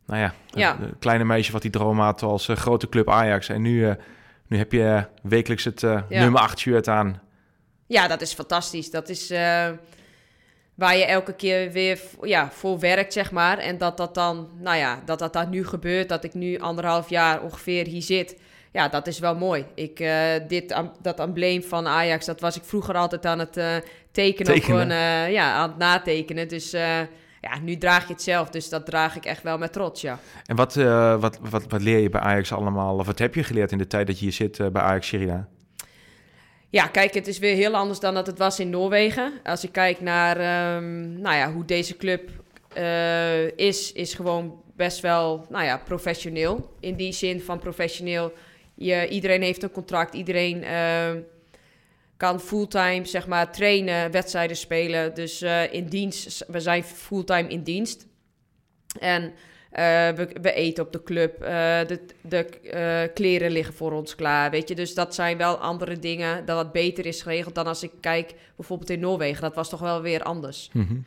[0.06, 0.77] nou ja, Ja.
[0.80, 3.49] het kleine meisje wat die droom had als grote club Ajax.
[3.49, 3.95] En nu,
[4.47, 7.21] nu heb je wekelijks het nummer 8 shirt aan.
[7.91, 8.91] Ja, dat is fantastisch.
[8.91, 9.69] Dat is eh,
[10.82, 13.58] waar je elke keer weer ja, voor werkt, zeg maar.
[13.58, 16.10] En dat dat dan, nou ja, dat dat daar nu gebeurt.
[16.10, 18.36] Dat ik nu anderhalf jaar ongeveer hier zit.
[18.72, 19.65] Ja, dat is wel mooi.
[19.76, 20.17] Ik, eh,
[20.48, 23.76] dit, dat embleem van Ajax, dat was ik vroeger altijd aan het eh,
[24.12, 24.54] tekenen.
[24.54, 24.80] Tekenen.
[24.80, 26.48] gewoon, eh, ja, aan het natekenen.
[26.48, 26.72] Dus,
[27.41, 28.50] ja, nu draag je het zelf.
[28.50, 30.20] Dus dat draag ik echt wel met trots, ja.
[30.46, 32.98] En wat, uh, wat, wat, wat leer je bij Ajax allemaal?
[32.98, 35.08] Of wat heb je geleerd in de tijd dat je hier zit uh, bij Ajax
[35.08, 35.48] Sherida?
[36.71, 39.34] Ja, kijk, het is weer heel anders dan dat het was in Noorwegen.
[39.43, 40.38] Als ik kijk naar
[40.75, 42.29] um, nou ja, hoe deze club
[42.77, 46.75] uh, is, is gewoon best wel nou ja, professioneel.
[46.79, 48.34] In die zin van professioneel.
[48.75, 51.12] Je, iedereen heeft een contract, iedereen uh,
[52.17, 55.13] kan fulltime zeg maar, trainen, wedstrijden spelen.
[55.13, 58.07] Dus uh, in dienst, we zijn fulltime in dienst.
[58.99, 59.34] En
[59.71, 61.41] we, we, eten op de club.
[61.41, 61.47] Uh,
[61.88, 64.51] de de uh, kleren liggen voor ons klaar.
[64.51, 67.84] Weet je, dus dat zijn wel andere dingen dat wat beter is geregeld dan als
[67.84, 69.41] ik kijk bijvoorbeeld in Noorwegen.
[69.41, 70.69] Dat was toch wel weer anders.
[70.73, 71.05] Mm -hmm.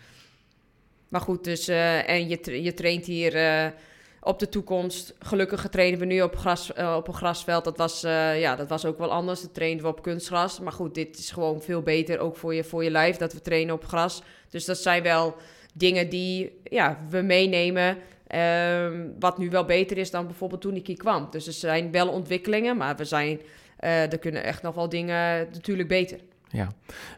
[1.08, 3.72] Maar goed, dus en je, je traint hier
[4.20, 5.14] op de toekomst.
[5.18, 7.64] Gelukkig trainen we nu op, gras, op een grasveld.
[7.64, 8.00] Dat was,
[8.36, 9.40] ja, dat was ook wel anders.
[9.40, 10.60] Dat trainden we op kunstgras.
[10.60, 13.40] Maar goed, dit is gewoon veel beter ook voor je, voor je lijf dat we
[13.40, 14.22] trainen op gras.
[14.48, 15.36] Dus dat zijn wel
[15.74, 17.98] dingen die ja, we meenemen.
[18.34, 21.28] Um, wat nu wel beter is dan bijvoorbeeld toen ik hier kwam.
[21.30, 23.40] Dus er zijn wel ontwikkelingen, maar we zijn,
[23.80, 26.18] uh, er kunnen echt nog wel dingen natuurlijk beter.
[26.48, 26.68] Ja.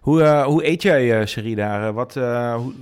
[0.00, 1.92] Hoe, uh, hoe eet jij, uh, daar?
[1.92, 2.72] Wat, uh, hoe,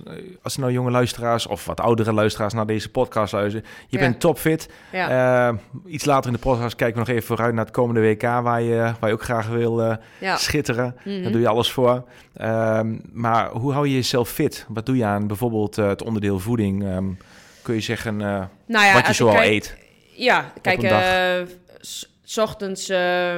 [0.42, 3.66] als nou jonge luisteraars of wat oudere luisteraars naar deze podcast luisteren.
[3.88, 4.02] Je ja.
[4.04, 4.70] bent topfit.
[4.92, 5.58] Ja.
[5.86, 8.22] iets later in de podcast kijken we nog even vooruit naar het komende WK...
[8.22, 10.36] waar je, waar je ook graag wil ja.
[10.36, 10.96] schitteren.
[11.04, 11.22] Mm -hmm.
[11.22, 12.04] Daar doe je alles voor.
[12.34, 14.66] Ehm, maar hoe hou je jezelf fit?
[14.68, 16.82] Wat doe je aan bijvoorbeeld het onderdeel voeding...
[16.82, 17.18] Um,
[17.64, 19.76] kun je zeggen uh, nou ja, wat je zoal kijk, eet?
[20.12, 21.54] Ja, kijk, uh,
[22.22, 23.36] s ochtends uh,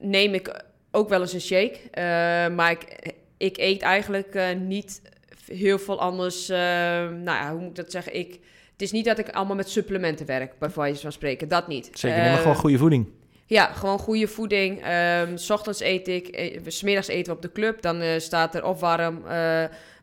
[0.00, 1.78] neem ik ook wel eens een shake.
[1.94, 5.02] Uh, maar ik, ik eet eigenlijk niet
[5.46, 6.48] heel veel anders.
[6.48, 8.14] nou ja, hoe moet ik dat zeggen?
[8.14, 8.32] Ik,
[8.72, 11.48] het is niet dat ik allemaal met supplementen werk, bij wijze van spreken.
[11.48, 11.90] Dat niet.
[11.92, 13.06] Zeker, maar gewoon goede voeding.
[13.46, 14.86] Ja, gewoon goede voeding.
[15.20, 17.82] Um, s ochtends eet ik, s middags eten we op de club.
[17.82, 19.22] Dan staat er of warm,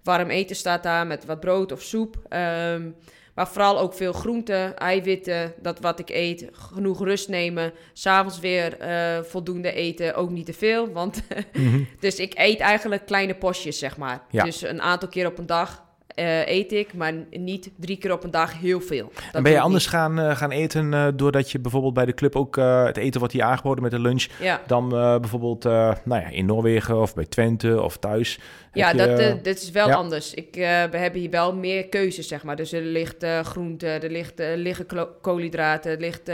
[0.03, 2.15] warm eten staat daar met wat brood of soep.
[2.29, 2.95] Um,
[3.35, 6.47] maar vooral ook veel groenten, eiwitten, dat wat ik eet.
[6.51, 7.73] Genoeg rust nemen.
[7.93, 10.91] S'avonds weer uh, voldoende eten, ook niet te veel.
[10.91, 11.21] Want
[11.53, 11.87] mm -hmm.
[11.99, 14.23] dus ik eet eigenlijk kleine postjes, zeg maar.
[14.29, 14.43] Ja.
[14.43, 15.84] Dus een aantal keer op een dag
[16.15, 19.11] uh, eet ik, maar niet drie keer op een dag heel veel.
[19.15, 22.13] Dat en ben je anders gaan, uh, gaan eten uh, doordat je bijvoorbeeld bij de
[22.13, 24.61] club ook het eten wordt hier aangeboden met de lunch ja.
[24.67, 28.39] dan bijvoorbeeld nou ja, in Noorwegen of bij Twente of thuis?
[28.73, 29.95] Ja, je, dat, dat is wel ja.
[29.95, 30.33] anders.
[30.33, 32.55] Ik, we hebben hier wel meer keuzes, zeg maar.
[32.55, 34.85] Dus er ligt groente, er, ligt, liggen
[35.21, 36.31] koolhydraten, er ligt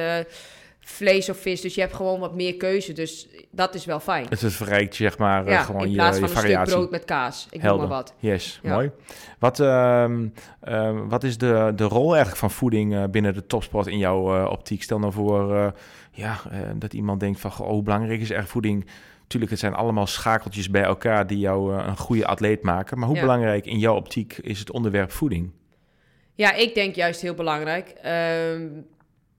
[0.83, 1.61] vlees of vis.
[1.61, 2.93] Dus je hebt gewoon wat meer keuze.
[2.93, 4.25] Dus dat is wel fijn.
[4.29, 6.59] Het is verrijkt, zeg maar, ja, gewoon in plaats je, van je variatie.
[6.59, 7.47] een stuk brood met kaas.
[7.49, 7.79] Ik Helder.
[7.79, 8.13] noem maar wat.
[8.19, 8.73] Yes, Ja.
[8.73, 8.91] mooi.
[9.39, 10.27] Wat, ehm,
[10.61, 14.37] ehm, wat is de, de rol eigenlijk van voeding uh, binnen de topsport in jouw
[14.43, 14.83] uh, optiek?
[14.83, 15.67] Stel nou voor uh,
[16.11, 16.37] ja,
[16.75, 18.85] dat iemand denkt van, hoe belangrijk is echt voeding?
[19.27, 22.97] Tuurlijk, het zijn allemaal schakeltjes bij elkaar die jou een goede atleet maken.
[22.97, 23.21] Maar hoe Ja.
[23.21, 25.51] belangrijk in jouw optiek is het onderwerp voeding?
[26.35, 27.89] Ja, ik denk juist heel belangrijk.
[27.89, 28.67] Ehm,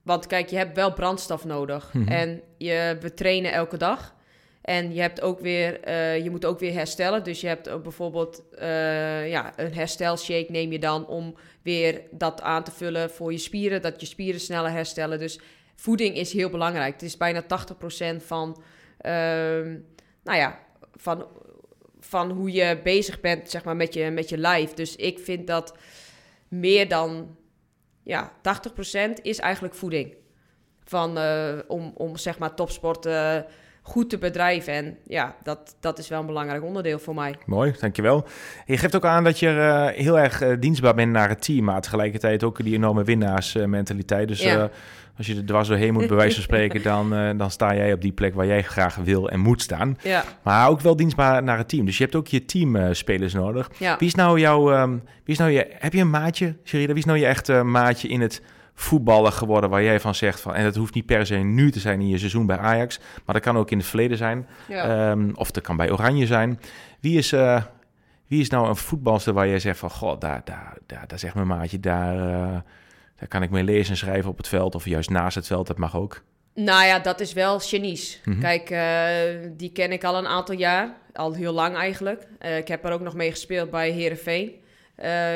[0.02, 1.92] want kijk, je hebt wel brandstof nodig.
[1.92, 2.08] Mhm.
[2.08, 4.14] En je, we trainen elke dag.
[4.62, 7.24] En je, hebt ook weer, eh, je moet ook weer herstellen.
[7.24, 12.40] Dus je hebt ook bijvoorbeeld eh, ja, een herstelshake neem je dan om weer dat
[12.40, 13.82] aan te vullen voor je spieren.
[13.82, 15.18] Dat je spieren sneller herstellen.
[15.18, 15.40] Dus
[15.74, 16.92] voeding is heel belangrijk.
[16.92, 18.62] Het is bijna 80% van,
[18.98, 19.78] ehm,
[20.22, 20.58] nou ja,
[20.94, 21.26] van,
[22.00, 24.74] van hoe je bezig bent zeg maar, met, je, met je lijf.
[24.74, 25.76] Dus ik vind dat
[26.48, 27.36] meer dan
[28.02, 28.32] ja,
[29.18, 30.14] 80% is eigenlijk voeding.
[30.84, 33.38] Van, eh, om, om zeg maar topsport eh,
[33.84, 34.72] goed te bedrijven.
[34.72, 37.34] En ja, dat, dat is wel een belangrijk onderdeel voor mij.
[37.46, 38.24] Mooi, dankjewel.
[38.66, 41.64] Je geeft ook aan dat je eh, heel erg eh, dienstbaar bent naar het team,
[41.64, 44.28] maar tegelijkertijd ook die enorme winnaarsmentaliteit.
[44.28, 44.62] Dus Ja.
[44.62, 44.68] eh,
[45.16, 48.00] als je er dwars doorheen moet, bij wijze van spreken, dan, dan sta jij op
[48.00, 49.98] die plek waar jij graag wil en moet staan.
[50.02, 51.84] Ja, Maar ook wel dienstbaar naar het team.
[51.86, 53.70] Dus je hebt ook je teamspelers nodig.
[53.78, 53.96] ja.
[53.98, 55.00] Wie is nou jouw, ehm, wie
[55.34, 56.88] is nou je, heb je een maatje, Sherida?
[56.92, 58.42] Wie is nou je echte maatje in het
[58.74, 61.80] voetballen geworden waar jij van zegt van, en dat hoeft niet per se nu te
[61.80, 64.46] zijn in je seizoen bij Ajax, maar dat kan ook in het verleden zijn.
[64.68, 65.10] ja.
[65.10, 66.60] Ehm, of dat kan bij Oranje zijn.
[67.00, 67.62] Wie is, eh,
[68.26, 69.90] wie is nou een voetbalster waar jij zegt van...
[69.90, 72.60] God, daar, daar, daar, daar zegt mijn maatje, daar, eh,
[73.16, 74.74] daar kan ik mee lezen en schrijven op het veld.
[74.74, 76.22] Of juist naast het veld, dat mag ook.
[76.54, 78.18] Nou ja, dat is wel Janice.
[78.24, 78.40] Mhm.
[78.40, 80.96] Kijk, eh, die ken ik al een aantal jaar.
[81.12, 82.26] Al heel lang eigenlijk.
[82.58, 84.61] Ik heb er ook nog mee gespeeld bij Herenveen.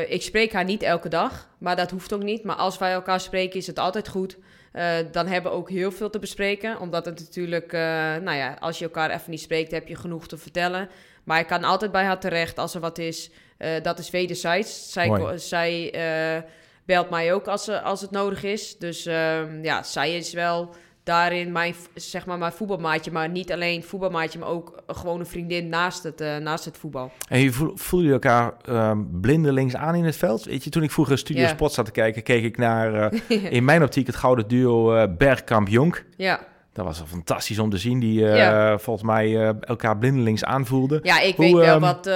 [0.08, 2.44] Ik spreek haar niet elke dag, maar dat hoeft ook niet.
[2.44, 4.36] Maar als wij elkaar spreken, is het altijd goed.
[4.76, 6.80] Eh, dan hebben we ook heel veel te bespreken.
[6.80, 7.80] Omdat het natuurlijk, eh,
[8.16, 10.88] nou ja, als je elkaar even niet spreekt, heb je genoeg te vertellen.
[11.24, 13.30] Maar ik kan altijd bij haar terecht als er wat is.
[13.56, 14.92] Eh, dat is wederzijds.
[14.92, 16.42] Zij, zij eh,
[16.84, 18.78] belt mij ook als, als het nodig is.
[18.78, 20.74] Dus ehm, ja, zij is wel
[21.06, 23.10] daarin mijn, zeg maar, mijn voetbalmaatje.
[23.10, 27.12] Maar niet alleen voetbalmaatje, maar ook gewoon een vriendin naast het, uh, naast het voetbal.
[27.28, 30.44] En je voel, voel je elkaar um, blindelings aan in het veld?
[30.44, 31.54] Weet je, toen ik vroeger Studio yeah.
[31.54, 32.94] Sport zat te kijken, keek ik naar
[33.28, 36.04] uh, in mijn optiek het gouden duo uh, Bergkamp-Jonk.
[36.16, 36.40] Ja.
[36.72, 38.78] Dat was wel fantastisch om te zien, die ja.
[38.78, 41.00] volgens mij elkaar blindelings aanvoelden.
[41.02, 42.08] Ja, ik Hoe, weet wel um, wat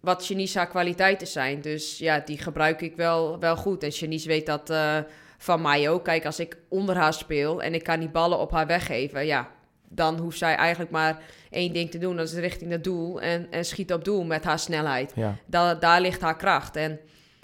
[0.00, 1.60] wat Chinese kwaliteiten zijn.
[1.60, 3.82] Dus ja, die gebruik ik wel, wel goed.
[3.82, 4.96] En Janice weet dat uh,
[5.38, 6.04] van mij ook.
[6.04, 9.50] Kijk, als ik onder haar speel en ik kan die ballen op haar weggeven, ja,
[9.88, 12.16] dan hoeft zij eigenlijk maar één ding te doen.
[12.16, 15.12] Dat is richting het doel en, en schiet op doel met haar snelheid.
[15.14, 15.36] Ja.
[15.46, 16.76] Da daar ligt haar kracht.
[16.76, 17.00] En,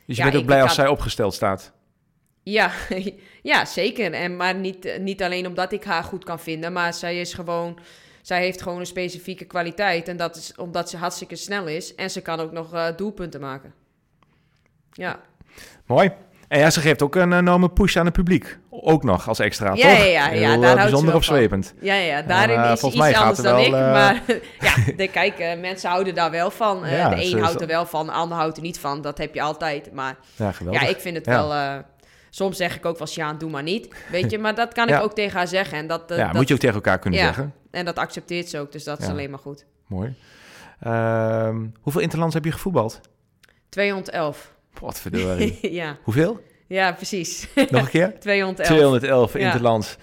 [0.06, 1.72] dus je ja, bent ook blij als zij opgesteld staat?
[2.42, 2.70] Ja,
[3.42, 4.12] ja zeker.
[4.12, 7.78] En, maar niet, niet alleen omdat ik haar goed kan vinden, maar zij is gewoon
[8.22, 10.08] zij heeft gewoon een specifieke kwaliteit.
[10.08, 11.94] En dat is omdat ze hartstikke snel is.
[11.94, 13.74] En ze kan ook nog uh, doelpunten maken.
[14.92, 15.20] Ja.
[15.86, 16.12] Mooi.
[16.52, 18.58] En ja, ze geeft ook een enorme push aan het publiek.
[18.70, 19.98] Ook nog als extra, ja, toch?
[19.98, 20.50] Ja, ja, ja.
[20.50, 21.74] Heel, daar bijzonder opzwepend.
[21.80, 23.72] Ja, ja, daarin uh, is iets mij anders dan wel, ik.
[23.72, 23.92] Uh...
[23.92, 24.22] Maar
[24.60, 26.82] ja, de, kijk, uh, mensen houden daar wel van.
[26.84, 29.02] Ja, de een houdt er wel van, de ander houdt er niet van.
[29.02, 29.92] Dat heb je altijd.
[29.92, 30.82] Maar ja, geweldig.
[30.82, 31.82] ja ik vind het wel...
[32.30, 33.94] Soms zeg ik ook wel, Sjaan, doe maar niet.
[34.10, 35.78] Weet je, maar dat kan ik ook tegen haar zeggen.
[35.78, 37.54] En dat, ja, dat, moet je ook tegen elkaar kunnen zeggen.
[37.70, 39.64] En dat accepteert ze ook, dus dat is alleen maar goed.
[39.86, 40.14] Mooi.
[40.86, 43.00] Uh, hoeveel interlands heb je gevoetbald?
[43.68, 44.51] 211.
[44.82, 45.58] Wat verdorie.
[45.80, 45.96] ja.
[46.02, 46.40] Hoeveel?
[46.66, 47.48] Ja, precies.
[47.54, 48.20] Nog een keer?
[48.20, 48.66] 211.
[48.66, 49.96] 211 interlands.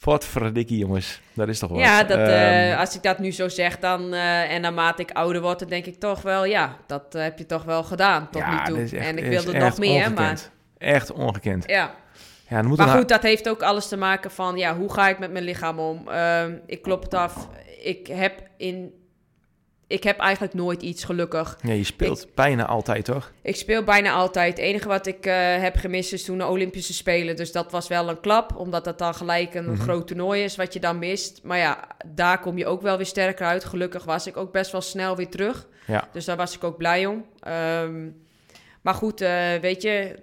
[0.00, 1.20] Wat verdikkie, jongens.
[1.32, 1.78] Dat is toch wel.
[1.78, 5.42] Ja, dat, um, als ik dat nu zo zeg, dan uh, en naarmate ik ouder
[5.42, 8.42] word, dan denk ik toch wel, ja, dat uh, heb je toch wel gedaan tot
[8.42, 8.82] ja, nu toe.
[8.82, 10.40] Echt, en ik wilde nog meer, maar.
[10.78, 11.64] Echt ongekend.
[11.66, 11.94] Ja.
[12.48, 15.08] Ja, dan moet maar goed, dat heeft ook alles te maken van, ja, hoe ga
[15.08, 16.08] ik met mijn lichaam om?
[16.08, 17.48] Uh, ik klop het af.
[17.82, 18.92] Ik heb in...
[19.88, 21.58] Ik heb eigenlijk nooit iets, gelukkig.
[21.62, 23.32] Ja, je speelt ik, bijna altijd, toch?
[23.42, 24.56] Ik speel bijna altijd.
[24.56, 27.36] Het enige wat ik uh, heb gemist is toen de Olympische Spelen.
[27.36, 29.80] Dus dat was wel een klap, omdat dat dan gelijk een mm-hmm.
[29.80, 31.40] groot toernooi is wat je dan mist.
[31.42, 33.64] Maar ja, daar kom je ook wel weer sterker uit.
[33.64, 35.68] Gelukkig was ik ook best wel snel weer terug.
[35.86, 36.08] Ja.
[36.12, 37.24] Dus daar was ik ook blij om.
[37.48, 38.24] Um,
[38.82, 40.18] maar goed, uh, weet je,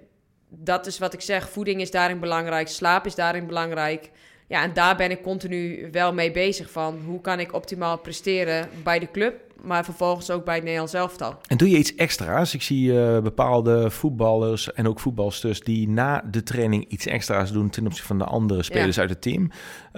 [0.48, 1.48] dat is wat ik zeg.
[1.48, 4.10] Voeding is daarin belangrijk, slaap is daarin belangrijk.
[4.46, 7.02] Ja, en daar ben ik continu wel mee bezig van.
[7.06, 11.36] Hoe kan ik optimaal presteren bij de club, maar vervolgens ook bij het Nederlands elftal.
[11.46, 12.54] En doe je iets extra's?
[12.54, 17.70] Ik zie uh, bepaalde voetballers en ook voetbalsters die na de training iets extra's doen
[17.70, 19.00] ten opzichte van de andere spelers ja.
[19.00, 19.50] uit het team.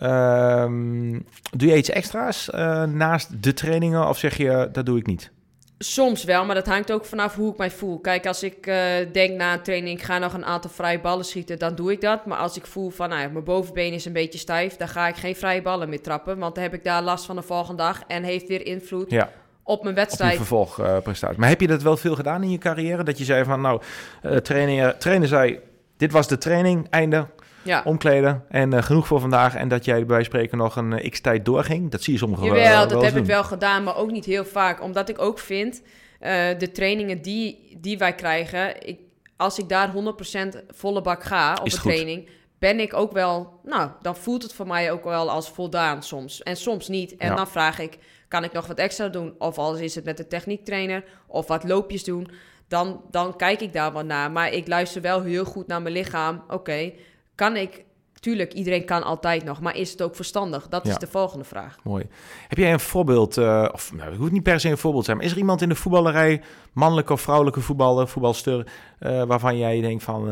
[0.03, 1.27] Um,
[1.57, 5.35] doe je iets extra's uh, naast de trainingen of zeg je dat doe ik niet?
[5.79, 8.01] Soms wel, maar dat hangt ook vanaf hoe ik mij voel.
[8.01, 8.75] Kijk, als ik uh,
[9.13, 12.01] denk na een training, ik ga nog een aantal vrije ballen schieten, dan doe ik
[12.01, 12.27] dat.
[12.27, 15.17] Maar als ik voel van, nou mijn bovenbeen is een beetje stijf, dan ga ik
[15.17, 16.39] geen vrije ballen meer trappen.
[16.39, 19.31] Want dan heb ik daar last van de volgende dag en heeft weer invloed ja.
[19.67, 20.39] Op mijn wedstrijd.
[20.39, 21.39] Op vervolgprestatie.
[21.39, 23.03] Maar heb je dat wel veel gedaan in je carrière?
[23.03, 23.83] Dat je zei van, nou,
[24.23, 25.59] uh, trainer, trainer zei,
[25.97, 27.27] dit was de training, einde,
[27.63, 27.83] ja.
[27.85, 29.55] omkleden en uh, genoeg voor vandaag.
[29.55, 31.91] En dat jij bij spreken nog een uh, x-tijd doorging.
[31.91, 33.23] Dat zie je sommige Jawel, wel, dat wel heb doen.
[33.23, 34.83] ik wel gedaan, maar ook niet heel vaak.
[34.83, 38.87] Omdat ik ook vind, uh, de trainingen die, die wij krijgen...
[38.87, 38.99] Ik,
[39.37, 41.81] als ik daar 100% volle bak ga op goed?
[41.81, 42.29] training...
[42.59, 43.61] ben ik ook wel...
[43.65, 46.43] Nou, dan voelt het voor mij ook wel als voldaan soms.
[46.43, 47.17] En soms niet.
[47.17, 47.35] En Ja.
[47.35, 49.35] dan vraag ik, kan ik nog wat extra doen?
[49.39, 51.05] Of als is het met de techniektrainer...
[51.27, 52.29] of wat loopjes doen...
[52.69, 54.31] Dan, dan kijk ik daar wel naar.
[54.31, 56.43] Maar ik luister wel heel goed naar mijn lichaam.
[56.49, 56.93] Oké,
[57.35, 57.85] kan ik
[58.21, 60.69] Tuurlijk, iedereen kan altijd nog, maar is het ook verstandig?
[60.69, 60.91] Dat Ja.
[60.91, 61.77] is de volgende vraag.
[61.85, 62.07] Mooi.
[62.49, 65.17] Heb jij een voorbeeld, eh, of nou, het hoeft niet per se een voorbeeld zijn,
[65.17, 68.67] maar is er iemand in de voetballerij, mannelijke of vrouwelijke voetballer, voetbalster,
[68.99, 70.25] eh, waarvan jij denkt van,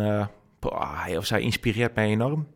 [0.59, 2.47] boah, hij of zij inspireert mij enorm?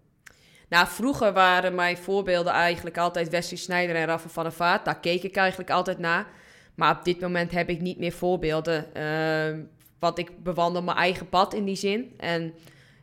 [0.69, 4.85] Nou, vroeger waren mijn voorbeelden eigenlijk altijd Wesley Sneijder en Rafa van der Vaart.
[4.85, 6.27] Daar keek ik eigenlijk altijd naar.
[6.75, 8.87] Maar op dit moment heb ik niet meer voorbeelden.
[8.97, 9.63] Uh,
[9.99, 12.13] want ik bewandel mijn eigen pad in die zin.
[12.17, 12.55] En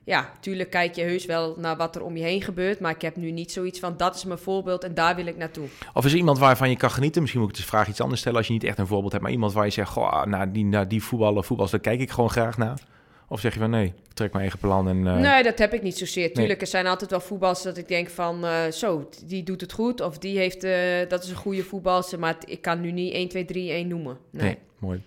[0.04, 2.80] ja, tuurlijk kijk je heus wel naar wat er om je heen gebeurt.
[2.80, 5.38] Maar ik heb nu niet zoiets van, dat is mijn voorbeeld en daar wil ik
[5.38, 5.68] naartoe.
[5.94, 7.22] Of is er iemand waarvan je kan genieten?
[7.22, 9.24] Misschien moet ik de vraag iets anders stellen als je niet echt een voorbeeld hebt,
[9.24, 12.12] maar iemand waar je zegt, goh, naar die, naar die voetballer, voetbal, daar kijk ik
[12.12, 12.80] gewoon graag naar.
[13.28, 15.08] Of zeg je van nee, ik trek mijn eigen plan en...
[15.08, 16.34] eh, Nee, dat heb ik niet zozeer.
[16.34, 18.46] Tuurlijk, er zijn altijd wel voetballers dat ik denk van...
[18.46, 20.02] eh, zo, die doet het goed.
[20.02, 20.64] Of die heeft...
[20.64, 20.74] eh,
[21.08, 22.20] dat is een goede voetbalster.
[22.20, 24.18] Maar ik kan nu niet 1, 2, 3, 1 noemen.
[24.32, 24.44] Nee.
[24.46, 25.02] Nee, mooi.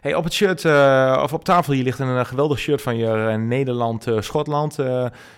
[0.00, 0.64] Hey, op het shirt,
[1.22, 4.76] of op tafel hier ligt een, geweldig shirt van je Nederland-Schotland.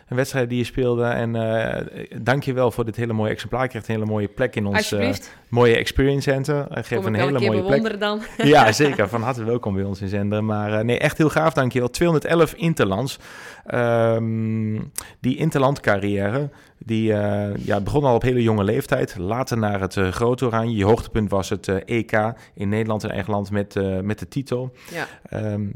[0.09, 1.05] Een wedstrijd die je speelde.
[1.05, 3.63] En eh dank je wel voor dit hele mooie exemplaar.
[3.63, 5.13] Je krijgt een hele mooie plek in ons eh,
[5.49, 6.57] mooie Experience Center.
[6.57, 8.01] Uh, geef een wel hele mooie plek.
[8.01, 8.21] dan.
[8.37, 9.09] Ja, zeker.
[9.09, 10.45] Van harte welkom bij ons in Zender.
[10.45, 11.91] Maar nee, echt heel gaaf, dankjewel.
[11.91, 13.19] 211 Interlands.
[13.67, 14.81] Ehm,
[15.21, 19.17] die Interland-carrière, die eh, ja, begon al op hele jonge leeftijd.
[19.19, 20.77] Later naar het grote oranje.
[20.77, 24.73] Je hoogtepunt was het EK in Nederland en eigen land met, met de titel.
[24.91, 25.07] Ja.
[25.29, 25.67] Ehm,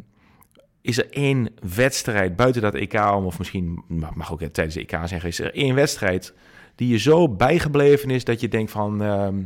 [0.81, 4.99] is er één wedstrijd buiten dat EK om, of misschien mag ook tijdens de EK
[5.05, 6.35] zeggen, is er één wedstrijd
[6.74, 9.43] die je zo bijgebleven is dat je denkt van, ehm,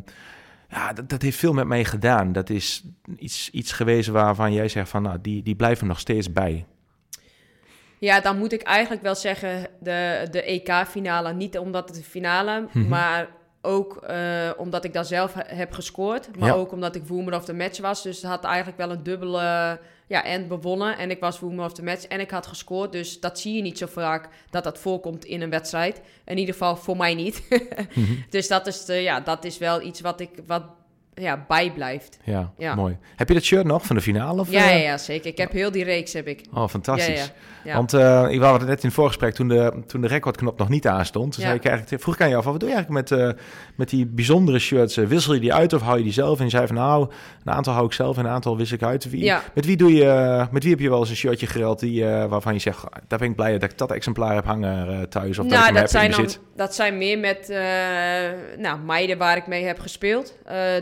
[0.69, 2.33] ja, dat, dat heeft veel met mij gedaan.
[2.33, 2.85] Dat is
[3.19, 6.67] iets, iets geweest waarvan jij zegt van, nou, die, die blijven nog steeds bij.
[7.99, 11.33] Ja, dan moet ik eigenlijk wel zeggen de, de EK-finale.
[11.33, 12.89] Niet omdat het de finale, Mhm.
[12.89, 13.29] maar
[13.61, 16.37] ook eh, omdat ik daar zelf he- heb gescoord.
[16.39, 16.55] Maar Ja.
[16.55, 18.03] ook omdat ik woman of the match was.
[18.03, 19.81] Dus het had eigenlijk wel een dubbele...
[20.07, 20.99] Ja, en bewonnen.
[20.99, 22.93] En ik was woman of the match en ik had gescoord.
[22.93, 26.01] Dus dat zie je niet zo vaak dat dat voorkomt in een wedstrijd.
[26.25, 27.43] In ieder geval voor mij niet.
[27.95, 28.13] Mhm.
[28.31, 30.63] Dus dat is, de, ja, dat is wel iets wat ik wat,
[31.15, 32.19] ja, bijblijft.
[32.25, 32.75] Ja, Ja.
[32.75, 32.97] mooi.
[33.17, 34.41] Heb je dat shirt nog van de finale?
[34.41, 34.99] Of, Ja, ja, eh?
[34.99, 35.27] zeker.
[35.31, 36.45] Ik heb heel die reeks, heb ik.
[36.55, 37.33] Oh, fantastisch.
[37.65, 37.75] Ja.
[37.75, 40.69] Want eh ik wou het net in het voorgesprek, toen de, toen de recordknop nog
[40.69, 43.21] niet aanstond, zei ik eigenlijk, vroeg ik aan jou, van, wat doe je eigenlijk met,
[43.21, 43.43] eh,
[43.77, 44.97] met die bijzondere shirts?
[44.97, 46.39] Wissel je die uit of hou je die zelf?
[46.39, 47.11] En je zei van, nou,
[47.45, 49.11] een aantal hou ik zelf en een aantal wissel ik uit.
[49.11, 49.43] Wie, Ja.
[49.55, 52.53] met, wie doe je, met wie heb je wel eens een shirtje gereld die, waarvan
[52.53, 55.45] je zegt, ah, daar ben ik blij dat ik dat exemplaar heb hangen thuis of
[55.45, 57.49] dat ik nou, hem dat heb zijn, in dan, dat zijn meer met
[58.59, 60.35] nou, meiden waar ik mee heb gespeeld.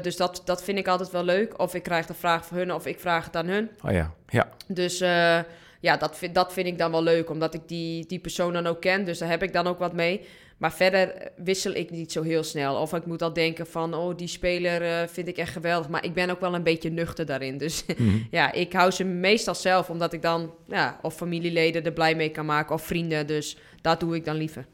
[0.03, 1.59] Dus dat, dat vind ik altijd wel leuk.
[1.59, 3.71] Of ik krijg de vraag van hun of ik vraag het aan hun.
[3.85, 4.49] Oh ja, ja.
[4.66, 5.39] Dus eh,
[5.81, 8.66] ja, dat vind, dat vind ik dan wel leuk, omdat ik die, die persoon dan
[8.66, 9.05] ook ken.
[9.05, 10.21] Dus daar heb ik dan ook wat mee.
[10.57, 12.77] Maar verder wissel ik niet zo heel snel.
[12.77, 15.89] Of ik moet al denken van, oh, die speler eh, vind ik echt geweldig.
[15.89, 17.59] Maar ik ben ook wel een beetje nuchter daarin.
[17.59, 18.18] Dus Mhm.
[18.31, 22.31] ja, ik hou ze meestal zelf, omdat ik dan, ja, of familieleden er blij mee
[22.31, 23.27] kan maken, of vrienden.
[23.27, 24.66] Dus dat doe ik dan liever.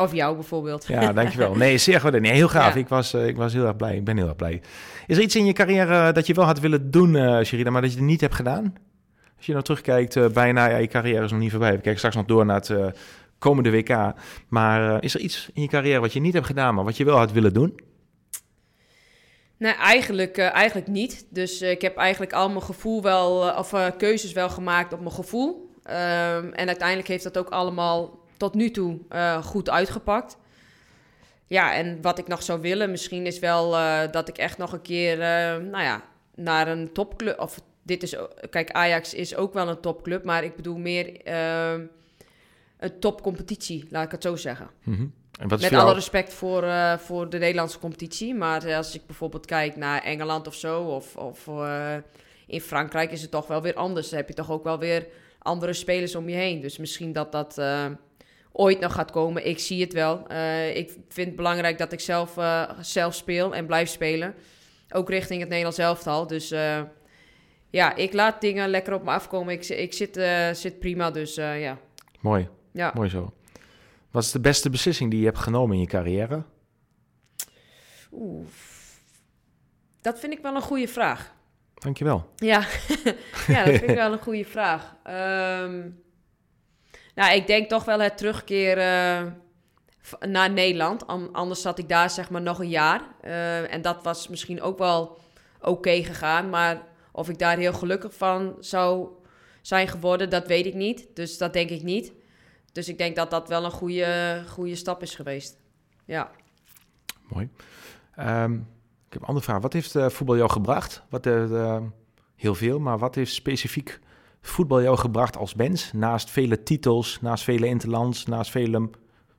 [0.00, 0.86] Of jou bijvoorbeeld.
[0.86, 1.54] Ja, dankjewel.
[1.54, 2.20] Nee, zeer goed.
[2.20, 2.74] Nee, heel gaaf.
[2.74, 2.80] Ja.
[2.80, 3.96] Ik, was, eh, ik was heel erg blij.
[3.96, 4.60] Ik ben heel erg blij.
[5.06, 7.82] Is er iets in je carrière dat je wel had willen doen, eh Sherida, maar
[7.82, 8.74] dat je het niet hebt gedaan?
[9.36, 11.70] Als je nou terugkijkt, eh, bijna, ja, je carrière is nog niet voorbij.
[11.70, 12.86] We kijken straks nog door naar het eh,
[13.38, 14.12] komende WK.
[14.48, 16.96] Maar eh, is er iets in je carrière wat je niet hebt gedaan, maar wat
[16.96, 17.80] je wel had willen doen?
[19.62, 21.26] Nee, eigenlijk, eh, eigenlijk niet.
[21.30, 24.92] Dus eh, ik heb eigenlijk al mijn gevoel wel, eh, of eh, keuzes wel gemaakt
[24.92, 25.70] op mijn gevoel.
[25.82, 30.36] Ehm, en uiteindelijk heeft dat ook allemaal tot nu toe eh, goed uitgepakt.
[31.46, 34.72] Ja, en wat ik nog zou willen, misschien is wel eh, dat ik echt nog
[34.72, 36.02] een keer, eh, nou ja,
[36.34, 37.38] naar een topclub.
[37.38, 38.16] Of dit is,
[38.50, 41.86] kijk, Ajax is ook wel een topclub, maar ik bedoel meer ehm,
[42.78, 44.70] een topcompetitie, laat ik het zo zeggen.
[44.82, 45.06] Mhm.
[45.40, 46.64] En wat is Met alle respect voor,
[46.98, 48.34] voor de Nederlandse competitie.
[48.34, 51.48] Maar als ik bijvoorbeeld kijk naar Engeland of zo, of, of
[52.46, 54.08] in Frankrijk is het toch wel weer anders.
[54.08, 55.06] Dan heb je toch ook wel weer
[55.38, 56.60] andere spelers om je heen.
[56.60, 57.58] Dus misschien dat dat
[58.52, 59.46] ooit nog gaat komen.
[59.46, 60.26] Ik zie het wel.
[60.26, 64.34] Eh, ik vind het belangrijk dat ik zelf, eh, zelf speel en blijf spelen.
[64.90, 66.26] Ook richting het Nederlands elftal.
[66.26, 66.80] Dus eh,
[67.70, 69.54] ja, ik laat dingen lekker op me afkomen.
[69.54, 70.20] Ik, ik zit,
[70.52, 71.78] zit prima, dus ja.
[72.20, 72.92] Mooi, ja.
[72.94, 73.32] mooi zo.
[74.10, 76.42] Wat is de beste beslissing die je hebt genomen in je carrière?
[78.12, 78.46] Oeh.
[80.00, 81.34] Dat vind ik wel een goede vraag.
[81.74, 82.30] Dankjewel.
[82.36, 82.66] Ja,
[83.48, 84.96] ja dat vind ik wel een goede vraag.
[85.02, 85.80] Ehm,
[87.14, 89.42] nou, ik denk toch wel het terugkeren
[90.20, 91.06] naar Nederland.
[91.06, 93.00] An- anders zat ik daar zeg maar nog een jaar.
[93.20, 95.18] Eh, en dat was misschien ook wel
[95.60, 96.50] oké gegaan.
[96.50, 96.82] Maar
[97.12, 99.08] of ik daar heel gelukkig van zou
[99.60, 101.06] zijn geworden, dat weet ik niet.
[101.14, 102.12] Dus dat denk ik niet.
[102.72, 105.56] Dus ik denk dat dat wel een goede, goede stap is geweest.
[106.04, 106.30] Ja.
[107.28, 107.48] Mooi.
[108.14, 108.52] Ehm,
[109.06, 109.60] ik heb een andere vraag.
[109.60, 111.02] Wat heeft eh, voetbal jou gebracht?
[111.08, 111.76] Wat, eh,
[112.36, 114.00] heel veel, maar wat heeft specifiek
[114.42, 115.92] voetbal jou gebracht als mens?
[115.92, 118.90] Naast vele titels, naast vele interlands, naast vele...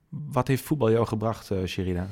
[0.09, 2.07] Wat heeft voetbal jou gebracht, eh Sherida?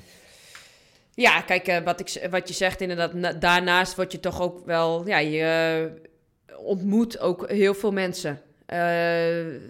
[1.13, 4.65] Ja, kijk, eh, wat, ik, wat je zegt inderdaad, na- daarnaast word je toch ook
[4.65, 5.41] wel, ja, je
[6.45, 8.41] eh, ontmoet ook heel veel mensen.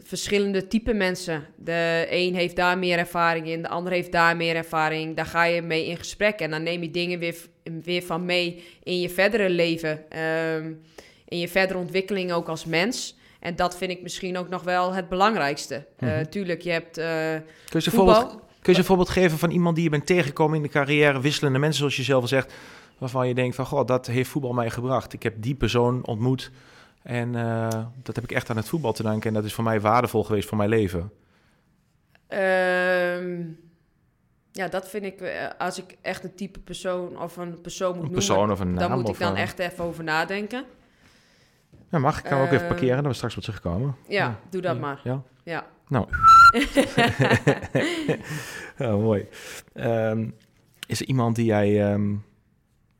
[0.03, 1.45] Verschillende type mensen.
[1.55, 5.15] De een heeft daar meer ervaring in, de ander heeft daar meer ervaring.
[5.15, 7.35] Daar ga je mee in gesprek en dan neem je dingen weer,
[7.83, 10.09] weer van mee in je verdere leven.
[10.09, 10.73] ehm,
[11.31, 13.17] in je verdere ontwikkeling ook als mens.
[13.39, 15.85] En dat vind ik misschien ook nog wel het belangrijkste.
[15.97, 16.25] Eh, Mhm.
[16.29, 16.97] tuurlijk, je hebt...
[16.97, 18.15] eh, Kun je, een Voetbal?
[18.15, 21.21] voorbeeld, kun je een voorbeeld geven van iemand die je bent tegengekomen in de carrière,
[21.21, 22.53] wisselende mensen zoals je zelf al zegt,
[22.97, 25.13] waarvan je denkt van, god, dat heeft voetbal mij gebracht.
[25.13, 26.51] Ik heb die persoon ontmoet
[27.03, 27.67] en eh,
[28.03, 30.23] dat heb ik echt aan het voetbal te danken en dat is voor mij waardevol
[30.23, 31.11] geweest voor mijn leven.
[32.27, 33.41] Ehm,
[34.51, 35.23] ja, dat vind ik,
[35.57, 38.73] als ik echt een type persoon of een persoon moet Een noemen, persoon of een
[38.73, 38.89] naam.
[38.89, 40.63] dan moet ik dan echt even over nadenken.
[41.91, 42.17] Ja, mag.
[42.17, 43.95] Ik kan ook even Eh, parkeren, dan we straks wat terugkomen.
[44.07, 44.81] Ja, doe dat Ja.
[44.81, 44.99] maar.
[45.03, 45.21] Ja?
[45.43, 45.65] Ja.
[45.87, 46.07] Nou.
[48.77, 49.27] ja, mooi.
[49.73, 50.29] Ehm,
[50.87, 52.15] is er iemand die jij ehm,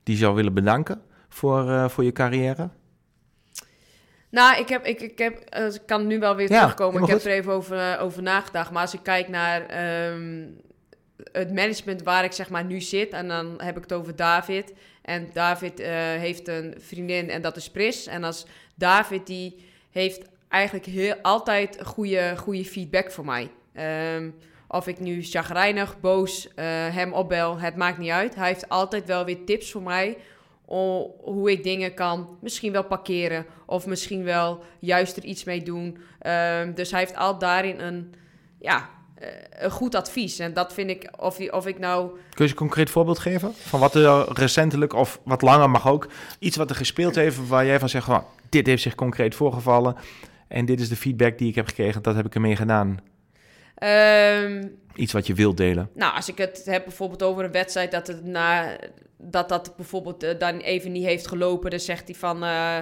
[0.04, 2.70] die zou willen bedanken voor, eh, voor je carrière?
[4.30, 7.02] Nou, ik, heb, ik, ik, heb, eh, ik kan nu wel weer Ja, terugkomen.
[7.02, 8.72] Ik heb er even over, eh, over nagedacht.
[8.72, 10.48] Maar als ik kijk naar ehm,
[11.32, 13.12] het management waar ik zeg maar nu zit...
[13.12, 14.74] en dan heb ik het over David.
[15.02, 18.08] En David eh, heeft een vriendin en dat is Pris.
[18.08, 18.46] En als
[18.76, 23.52] David die heeft eigenlijk heel, altijd goede, goede feedback voor mij.
[23.74, 24.30] Ehm,
[24.68, 28.36] of ik nu chagrijnig, boos eh, hem opbel, het maakt niet uit.
[28.36, 30.18] Hij heeft altijd wel weer tips voor mij
[31.22, 35.98] hoe ik dingen kan misschien wel parkeren of misschien wel juist er iets mee doen.
[36.20, 38.14] Ehm, dus hij heeft al daarin een,
[38.60, 38.90] ja,
[39.60, 40.40] een goed advies.
[40.40, 42.10] En dat vind ik, of, of ik nou...
[42.34, 43.54] Kun je een concreet voorbeeld geven?
[43.56, 46.08] Van wat er recentelijk, of wat langer mag ook,
[46.40, 49.96] iets wat er gespeeld heeft waar jij van zegt, van, dit heeft zich concreet voorgevallen
[50.48, 53.00] en dit is de feedback die ik heb gekregen, dat heb ik ermee gedaan.
[53.76, 55.90] Ehm, iets wat je wilt delen.
[55.94, 58.78] Nou, als ik het heb bijvoorbeeld over een wedstrijd dat het na
[59.18, 62.78] dat dat bijvoorbeeld uh, dan even niet heeft gelopen, dan zegt hij van, uh,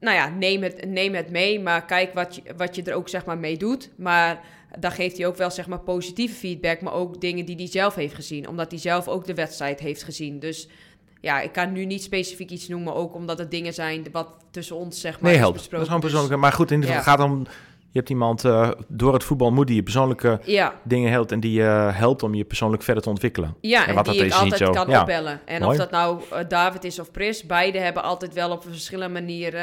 [0.00, 3.08] nou ja, neem het, neem het mee, maar kijk wat je, wat je er ook
[3.08, 3.90] zeg maar mee doet.
[3.96, 4.40] Maar
[4.78, 7.94] dan geeft hij ook wel zeg maar positieve feedback, maar ook dingen die hij zelf
[7.94, 10.38] heeft gezien, omdat hij zelf ook de wedstrijd heeft gezien.
[10.38, 10.68] Dus
[11.20, 14.76] ja, ik kan nu niet specifiek iets noemen, ook omdat het dingen zijn wat tussen
[14.76, 15.54] ons zeg maar nee, helpt.
[15.70, 16.40] Dat is gewoon dus persoonlijk.
[16.40, 17.46] maar goed, in ieder geval gaat om
[17.92, 20.74] je hebt iemand uh, door het voetbal moet die je persoonlijke ja.
[20.82, 23.56] dingen helpt en die je uh, helpt om je persoonlijk verder te ontwikkelen.
[23.60, 25.00] Ja, en, wat die dat ik altijd kan ja.
[25.00, 25.40] opbellen.
[25.44, 25.70] En Mooi.
[25.70, 29.12] of dat nou uh, David is of Pris, beide hebben altijd wel op een verschillende
[29.12, 29.54] manier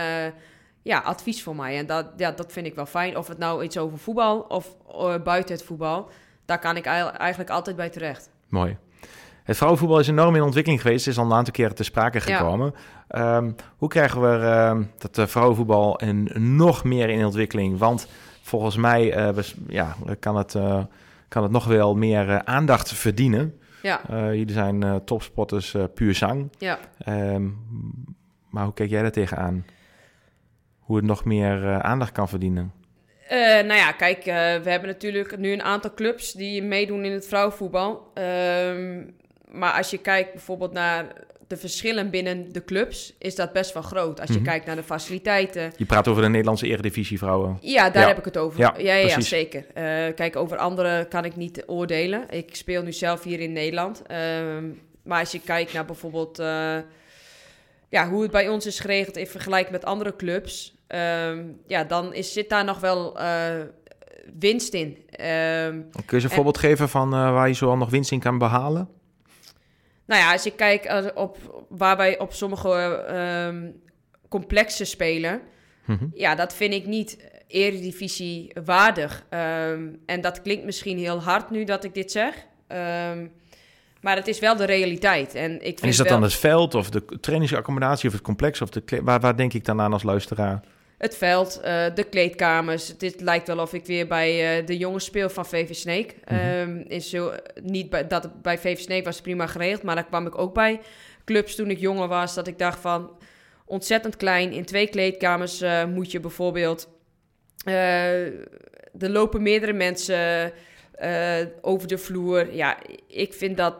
[0.89, 1.77] ja, advies voor mij.
[1.77, 3.17] En dat, ja, dat vind ik wel fijn.
[3.17, 4.75] Of het nou iets over voetbal of
[5.23, 6.09] buiten het voetbal,
[6.45, 8.29] daar kan ik eigenlijk altijd bij terecht.
[8.47, 8.77] Mooi.
[9.43, 11.07] Het vrouwenvoetbal is enorm in ontwikkeling geweest.
[11.07, 12.73] Is al een aantal keren te sprake gekomen.
[13.09, 13.35] Ja.
[13.35, 17.77] Um, hoe krijgen we uh, dat uh, vrouwenvoetbal en nog meer in ontwikkeling?
[17.77, 18.07] Want
[18.41, 20.83] volgens mij uh, we, ja, kan, het, eh,
[21.27, 23.53] kan het nog wel meer eh, aandacht verdienen.
[23.81, 24.01] Ja.
[24.09, 26.49] jullie zijn topsporters puur zang.
[26.57, 26.79] Ja.
[27.07, 27.57] Um,
[28.49, 29.65] maar hoe kijk jij daar tegenaan?
[30.89, 32.73] Hoe het nog meer aandacht kan verdienen?
[33.31, 34.23] Uh, nou ja, kijk, uh,
[34.63, 38.11] we hebben natuurlijk nu een aantal clubs die meedoen in het vrouwenvoetbal.
[38.17, 38.23] Uh,
[39.51, 41.05] maar als je kijkt bijvoorbeeld naar
[41.47, 44.19] de verschillen binnen de clubs, is dat best wel groot.
[44.19, 44.43] Als je mhm.
[44.43, 45.71] kijkt naar de faciliteiten.
[45.77, 47.57] Je praat over de Nederlandse Eredivisie vrouwen.
[47.61, 48.59] Ja, daar heb ik het over.
[48.59, 49.65] Ja, ja, ja, zeker.
[50.13, 52.29] Kijk, over andere kan ik niet oordelen.
[52.29, 54.01] Ik speel nu zelf hier in Nederland.
[54.11, 54.17] Uh,
[55.03, 56.37] maar als je kijkt naar bijvoorbeeld
[57.89, 62.13] ja, hoe het bij ons is geregeld in vergelijking met andere clubs, ehm, ja, dan
[62.13, 63.61] is, zit daar nog wel eh,
[64.39, 64.97] winst in.
[65.09, 68.37] Ehm, Kun je eens een voorbeeld geven van waar je zoal nog winst in kan
[68.37, 68.89] behalen?
[70.05, 73.05] Nou ja, als je kijkt eh, op waar wij op sommige
[73.47, 73.81] um,
[74.29, 75.41] complexen spelen,
[75.85, 76.05] mhm.
[76.13, 77.17] ja, dat vind ik niet
[77.47, 79.25] eredivisie waardig.
[80.05, 82.45] En dat klinkt misschien heel hard nu dat ik dit zeg.
[84.01, 85.35] Maar het is wel de realiteit.
[85.35, 88.61] En, ik vind en is dat dan het veld of de trainingsaccommodatie of het complex?
[88.61, 90.63] Of de waar, waar denk ik dan aan als luisteraar?
[90.99, 92.97] Het veld, uh, de kleedkamers.
[92.97, 96.15] Dit lijkt wel of ik weer bij uh, de jongens speel van VV Sneek.
[96.25, 96.83] Mm -hmm.
[96.87, 100.37] is zo, niet bij, dat bij VV Sneek was prima geregeld, maar daar kwam ik
[100.37, 100.81] ook bij
[101.25, 102.33] clubs toen ik jonger was.
[102.33, 103.17] Dat ik dacht van
[103.65, 104.51] ontzettend klein.
[104.51, 106.89] In twee kleedkamers uh, moet je bijvoorbeeld.
[107.63, 108.47] er
[108.97, 110.53] lopen meerdere mensen
[111.61, 112.53] over de vloer.
[112.53, 112.77] Ja,
[113.07, 113.75] ik vind dat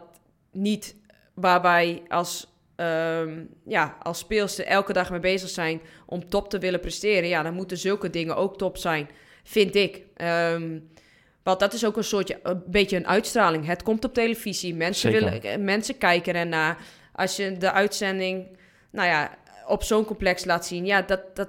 [0.52, 0.94] niet
[1.34, 2.49] waarbij als
[2.80, 7.42] um, ja, als speelster elke dag mee bezig zijn om top te willen presteren, ja,
[7.42, 9.08] dan moeten zulke dingen ook top zijn,
[9.44, 10.02] vind ik.
[10.52, 10.90] Um,
[11.42, 13.66] want dat is ook een soort, een beetje een uitstraling.
[13.66, 16.78] Het komt op televisie, mensen, willen, eh, mensen kijken ernaar.
[17.12, 18.56] Als je de uitzending,
[18.90, 21.48] nou ja, op zo'n complex laat zien, ja, dat, dat,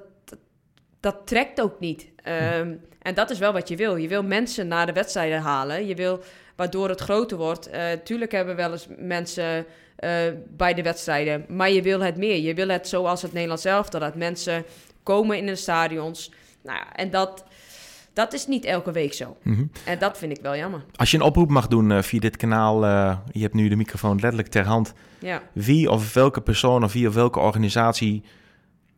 [0.99, 2.09] dat, trekt ook niet.
[2.57, 3.95] Um, En dat is wel wat je wil.
[3.95, 5.87] Je wil mensen naar de wedstrijden halen.
[5.87, 6.23] Je wil,
[6.55, 7.73] waardoor het groter wordt.
[7.73, 9.65] Uh, tuurlijk hebben we wel eens mensen
[10.57, 11.45] bij de wedstrijden.
[11.47, 12.39] Maar je wil het meer.
[12.39, 14.65] Je wil het zoals het Nederlands zelf, dat mensen
[15.03, 16.31] komen in de stadions.
[16.63, 17.43] Nou en dat,
[18.13, 19.37] dat is niet elke week zo.
[19.41, 19.71] Mm -hmm.
[19.85, 20.83] En dat vind ik wel jammer.
[20.95, 23.75] Als je een oproep mag doen uh, via dit kanaal, uh, je hebt nu de
[23.75, 24.93] microfoon letterlijk ter hand.
[25.19, 25.41] Ja.
[25.53, 28.23] Wie of welke persoon of wie of welke organisatie,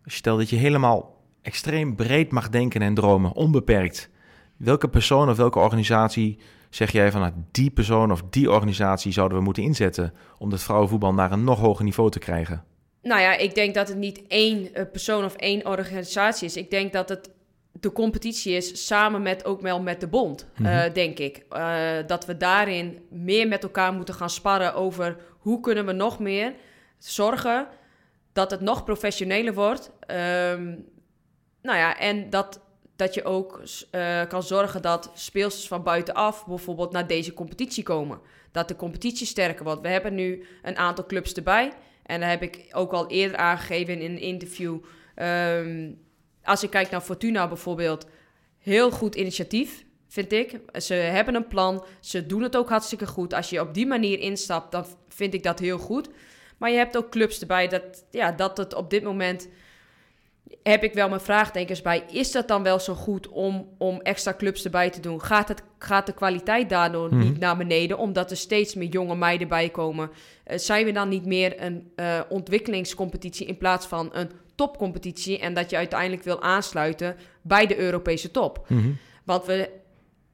[0.05, 4.09] stel dat je helemaal extreem breed mag denken en dromen, onbeperkt.
[4.57, 6.39] Welke persoon of welke organisatie
[6.75, 10.63] zeg jij van nou, die persoon of die organisatie zouden we moeten inzetten om het
[10.63, 12.63] vrouwenvoetbal naar een nog hoger niveau te krijgen?
[13.01, 16.57] Nou ja, ik denk dat het niet één eh, persoon of één organisatie is.
[16.57, 17.29] Ik denk dat het
[17.71, 21.45] de competitie is samen met ook wel met de bond, mm denk ik.
[21.51, 26.19] Uh, dat we daarin meer met elkaar moeten gaan sparren over hoe kunnen we nog
[26.19, 26.53] meer
[26.97, 27.67] zorgen
[28.33, 29.91] dat het nog professioneler wordt.
[30.07, 30.85] Um,
[31.61, 32.62] nou ja, en dat
[32.95, 38.19] dat je ook uh, kan zorgen dat speelsters van buitenaf bijvoorbeeld naar deze competitie komen.
[38.51, 39.81] Dat de competitie sterker wordt.
[39.81, 41.73] We hebben nu een aantal clubs erbij.
[42.03, 44.77] En dat heb ik ook al eerder aangegeven in een interview.
[45.15, 46.01] Um,
[46.43, 48.07] als ik kijk naar Fortuna bijvoorbeeld,
[48.59, 50.59] heel goed initiatief, vind ik.
[50.73, 53.33] Ze hebben een plan, ze doen het ook hartstikke goed.
[53.33, 56.09] Als je op die manier instapt, dan vind ik dat heel goed.
[56.57, 59.47] Maar je hebt ook clubs erbij dat, ja, dat het op dit moment
[60.63, 62.03] heb ik wel mijn vraagtekens bij.
[62.11, 65.21] Is dat dan wel zo goed om, om extra clubs erbij te doen?
[65.21, 67.19] Gaat, het, gaat de kwaliteit daardoor Mhm.
[67.19, 70.09] niet naar beneden, omdat er steeds meer jonge meiden bij komen?
[70.43, 75.39] Eh, zijn we dan niet meer een eh, ontwikkelingscompetitie in plaats van een topcompetitie?
[75.39, 78.65] En dat je uiteindelijk wil aansluiten bij de Europese top?
[78.67, 78.89] Mhm.
[79.23, 79.69] Want we,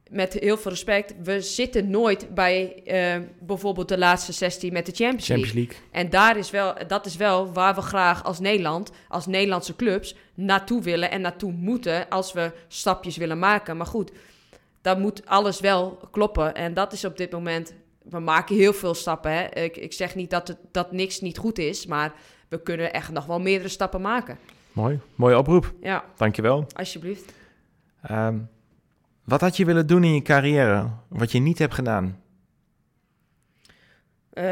[0.10, 4.92] met heel veel respect, we zitten nooit bij eh, bijvoorbeeld de laatste 16 met de
[4.92, 5.46] Champions League.
[5.46, 5.90] Champions League.
[6.02, 10.16] En daar is wel, dat is wel waar we graag als Nederland, als Nederlandse clubs,
[10.34, 13.78] naartoe willen en naartoe moeten als we stapjes willen maken.
[13.78, 14.12] Maar goed,
[14.82, 16.56] dan moet alles wel kloppen.
[16.56, 19.32] En dat is op dit moment, we maken heel veel stappen.
[19.32, 19.46] Hè?
[19.64, 22.14] Ik, ik zeg niet dat, het, dat niks niet goed is, maar
[22.48, 24.38] we kunnen echt nog wel meerdere stappen maken.
[24.72, 25.00] Mooi.
[25.16, 25.74] Mooie oproep.
[25.82, 26.66] Ja, Dankjewel.
[26.76, 27.34] alsjeblieft.
[28.02, 28.38] Ehm
[29.30, 32.18] wat had je willen doen in je carrière, wat je niet hebt gedaan?
[34.34, 34.44] Eh,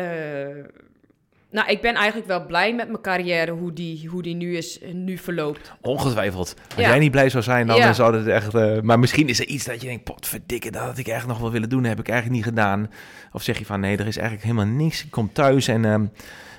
[1.51, 4.79] nou, ik ben eigenlijk wel blij met mijn carrière, hoe die, hoe die nu, is,
[4.93, 5.73] nu verloopt.
[5.81, 6.55] Ongetwijfeld.
[6.75, 6.89] Als Ja.
[6.89, 7.87] jij niet blij zou zijn, dan Ja.
[7.87, 8.53] eh, zou het echt...
[8.55, 11.39] eh, maar misschien is er iets dat je denkt, potverdikke, dat had ik eigenlijk nog
[11.39, 12.91] wel willen doen, heb ik eigenlijk niet gedaan.
[13.31, 15.03] Of zeg je van, nee, er is eigenlijk helemaal niks.
[15.03, 16.03] Ik kom thuis en ehm,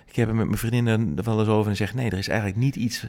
[0.07, 2.29] ik heb er met mijn vriendinnen er wel eens over en zeg, nee, er is
[2.29, 3.07] eigenlijk niet iets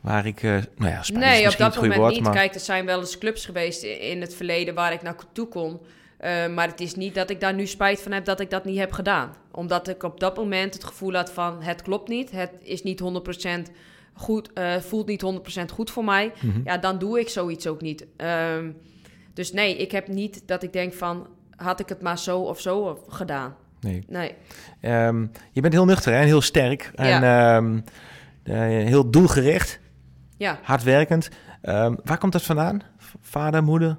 [0.00, 0.42] waar ik...
[0.42, 2.22] eh, nou ja, Nee, op dat moment woord, niet.
[2.22, 2.32] maar...
[2.32, 5.80] Kijk, er zijn wel eens clubs geweest in het verleden waar ik naartoe kon.
[6.16, 8.64] Eh, maar het is niet dat ik daar nu spijt van heb dat ik dat
[8.64, 9.34] niet heb gedaan.
[9.50, 12.30] Omdat ik op dat moment het gevoel had van het klopt niet.
[12.30, 13.70] Het is niet 100%
[14.12, 16.32] goed, eh, voelt niet 100% goed voor mij.
[16.40, 16.60] Mhm.
[16.64, 18.06] Ja, dan doe ik zoiets ook niet.
[18.16, 18.70] Ehm,
[19.34, 21.26] dus nee, ik heb niet dat ik denk van
[21.56, 23.54] had ik het maar zo of zo gedaan.
[23.80, 24.04] Nee.
[24.08, 24.34] Nee.
[24.80, 27.80] Ehm, je bent heel nuchter hè, en heel sterk en ehm,
[28.42, 29.80] eh, heel doelgericht,
[30.40, 30.58] Ja.
[30.62, 31.28] hardwerkend.
[31.62, 32.82] Ehm, waar komt dat vandaan?
[33.20, 33.98] Vader, moeder?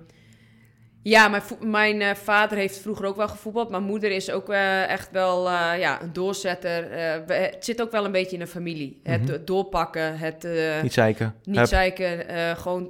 [1.04, 3.70] Ja, mijn, mijn eh, vader heeft vroeger ook wel gevoetbald.
[3.70, 6.89] Mijn moeder is ook eh, echt wel eh, ja, een doorzetter.
[7.26, 9.00] We- het zit ook wel een beetje in de familie.
[9.04, 9.32] Het Mhm.
[9.32, 10.48] do- doorpakken, het
[10.84, 11.36] Niet zeiken.
[11.44, 11.68] niet Hup.
[11.68, 12.26] zeiken.
[12.58, 12.88] gewoon,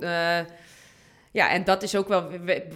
[1.32, 2.30] ja, en dat is ook wel...
[2.30, 2.68] we-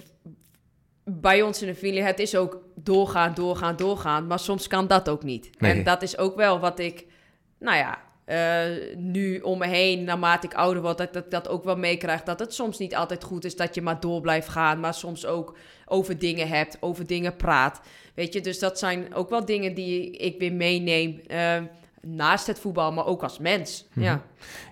[1.08, 4.28] bij ons in de familie, het is ook doorgaan, doorgaan, doorgaan.
[4.28, 5.50] Maar soms kan dat ook niet.
[5.60, 5.72] Nee.
[5.72, 7.06] En dat is ook wel wat ik,
[7.60, 8.62] nou ja, eh,
[8.98, 12.24] nu om me heen, naarmate ik ouder word, dat ik dat, dat ook wel meekrijg.
[12.24, 14.80] Dat het soms niet altijd goed is dat je maar door blijft gaan.
[14.80, 17.82] Maar soms ook over dingen hebt, over dingen praat.
[18.14, 21.22] Weet je, dus dat zijn ook wel dingen die ik weer meeneem.
[21.28, 21.58] eh,
[22.08, 23.86] naast het voetbal, maar ook als mens.
[23.94, 24.06] Mhm.
[24.06, 24.22] Ja.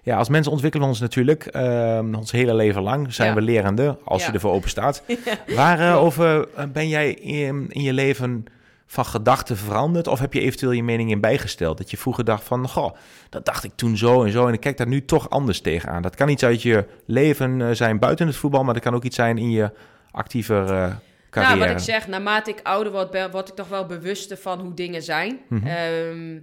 [0.04, 1.46] Ja, als mensen ontwikkelen we ons natuurlijk.
[1.46, 3.36] ehm, ons hele leven lang zijn Ja.
[3.36, 4.28] we lerende, als Ja.
[4.28, 5.04] je ervoor open staat.
[5.56, 8.46] Waarover eh, ben jij in, in je leven
[8.94, 10.08] van gedachten veranderd?
[10.08, 11.78] Of heb je eventueel je mening in bijgesteld?
[11.78, 12.96] Dat je vroeger dacht van, goh,
[13.30, 14.48] dat dacht ik toen zo en zo.
[14.48, 16.02] En ik kijk daar nu toch anders tegenaan.
[16.02, 19.04] Dat kan iets uit je leven eh, zijn buiten het voetbal, maar dat kan ook
[19.04, 19.72] iets zijn in je
[20.12, 20.96] actieve eh,
[21.30, 21.56] carrière.
[21.56, 24.60] Nou, wat ik zeg, naarmate ik ouder word, ben, word ik toch wel bewuster van
[24.60, 25.40] hoe dingen zijn.
[25.50, 25.68] Mhm.
[25.68, 26.40] Ehm,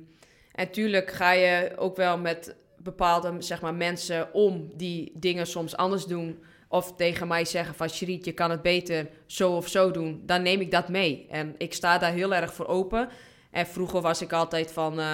[0.53, 5.77] en tuurlijk ga je ook wel met bepaalde zeg maar, mensen om die dingen soms
[5.77, 6.43] anders doen.
[6.73, 10.23] Of tegen mij zeggen van Sheriet, je kan het beter zo of zo doen.
[10.27, 11.27] Dan neem ik dat mee.
[11.31, 13.09] En ik sta daar heel erg voor open.
[13.51, 15.01] En vroeger was ik altijd van...
[15.01, 15.07] eh,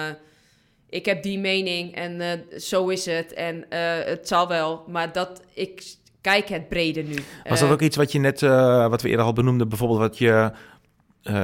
[0.89, 3.33] ik heb die mening en eh, zo is het.
[3.33, 4.83] En eh, het zal wel.
[4.87, 5.83] Maar dat, ik
[6.21, 7.15] kijk het breder nu.
[7.49, 8.41] Was dat ook iets wat je net,
[8.89, 10.51] wat we eerder al benoemden, bijvoorbeeld wat je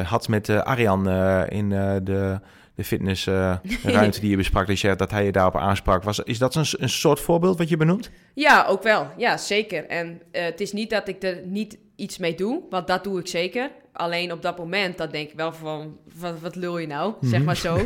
[0.04, 1.10] had met Arjan
[1.50, 1.70] in
[2.04, 2.40] de,
[2.76, 6.04] de fitnessruimte die je besprak, dus ja, dat hij je daarop aansprak.
[6.04, 8.10] Was, is dat een, een soort voorbeeld wat je benoemt?
[8.34, 9.08] Ja, ook wel.
[9.18, 9.86] Ja, zeker.
[9.88, 13.20] En eh, het is niet dat ik er niet iets mee doe, want dat doe
[13.20, 13.72] ik zeker.
[13.94, 17.14] Alleen op dat moment, dan denk ik wel van, wat, wat lul je nou?
[17.22, 17.44] Zeg Mhm.
[17.44, 17.78] maar zo.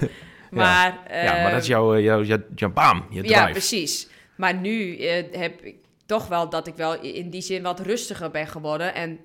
[0.51, 3.33] Maar, ja, maar dat is eh, jouw, eh, jouw, jouw, jouw bam, je drive.
[3.33, 4.07] Ja, precies.
[4.35, 5.75] Maar nu eh, heb ik
[6.05, 8.95] toch wel dat ik wel in die zin wat rustiger ben geworden.
[8.95, 9.19] En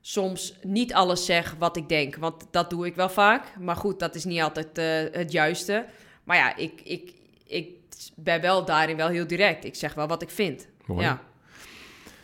[0.00, 2.16] soms niet alles zeg wat ik denk.
[2.16, 3.44] Want dat doe ik wel vaak.
[3.58, 5.84] Maar goed, dat is niet altijd eh, het juiste.
[6.24, 7.12] Maar ja, ik, ik,
[7.46, 7.68] ik
[8.16, 9.64] ben wel daarin wel heel direct.
[9.64, 10.66] Ik zeg wel wat ik vind.
[10.86, 11.02] Mooi.
[11.02, 11.20] Ja.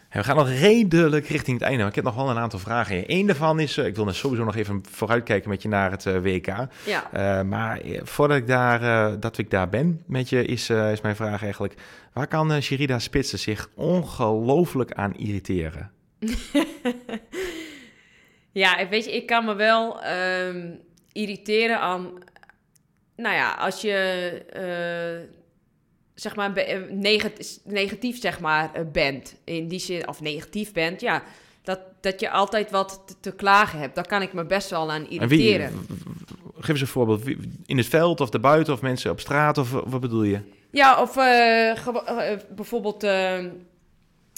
[0.09, 2.59] En we gaan nog redelijk richting het einde, maar ik heb nog wel een aantal
[2.59, 3.05] vragen.
[3.07, 6.20] Eén daarvan is, eh, ik wil sowieso nog even vooruitkijken met je naar het eh,
[6.20, 6.47] WK.
[6.85, 7.43] Ja.
[7.43, 11.74] Maar voordat ik daar, dat ik daar ben met je, is, is mijn vraag eigenlijk...
[12.12, 15.91] Waar kan Sherida Spitsen zich ongelooflijk aan irriteren?
[18.57, 20.71] Ja, ik weet je, ik kan me wel ehm,
[21.13, 22.11] irriteren aan...
[23.17, 23.93] Nou ja, als je...
[24.53, 25.29] eh,
[26.15, 29.37] zeg maar, eh, negatief, negatief zeg maar, eh, bent.
[29.45, 31.23] In die zin, of negatief bent, ja.
[31.63, 33.95] Dat, dat je altijd wat te, te klagen hebt.
[33.95, 35.87] Daar kan ik me best wel aan En wie, irriteren.
[36.59, 37.23] geef eens een voorbeeld.
[37.67, 40.41] In het veld of daarbuiten of mensen op straat of wat bedoel je?
[40.71, 41.15] Ja, of
[42.55, 43.07] bijvoorbeeld...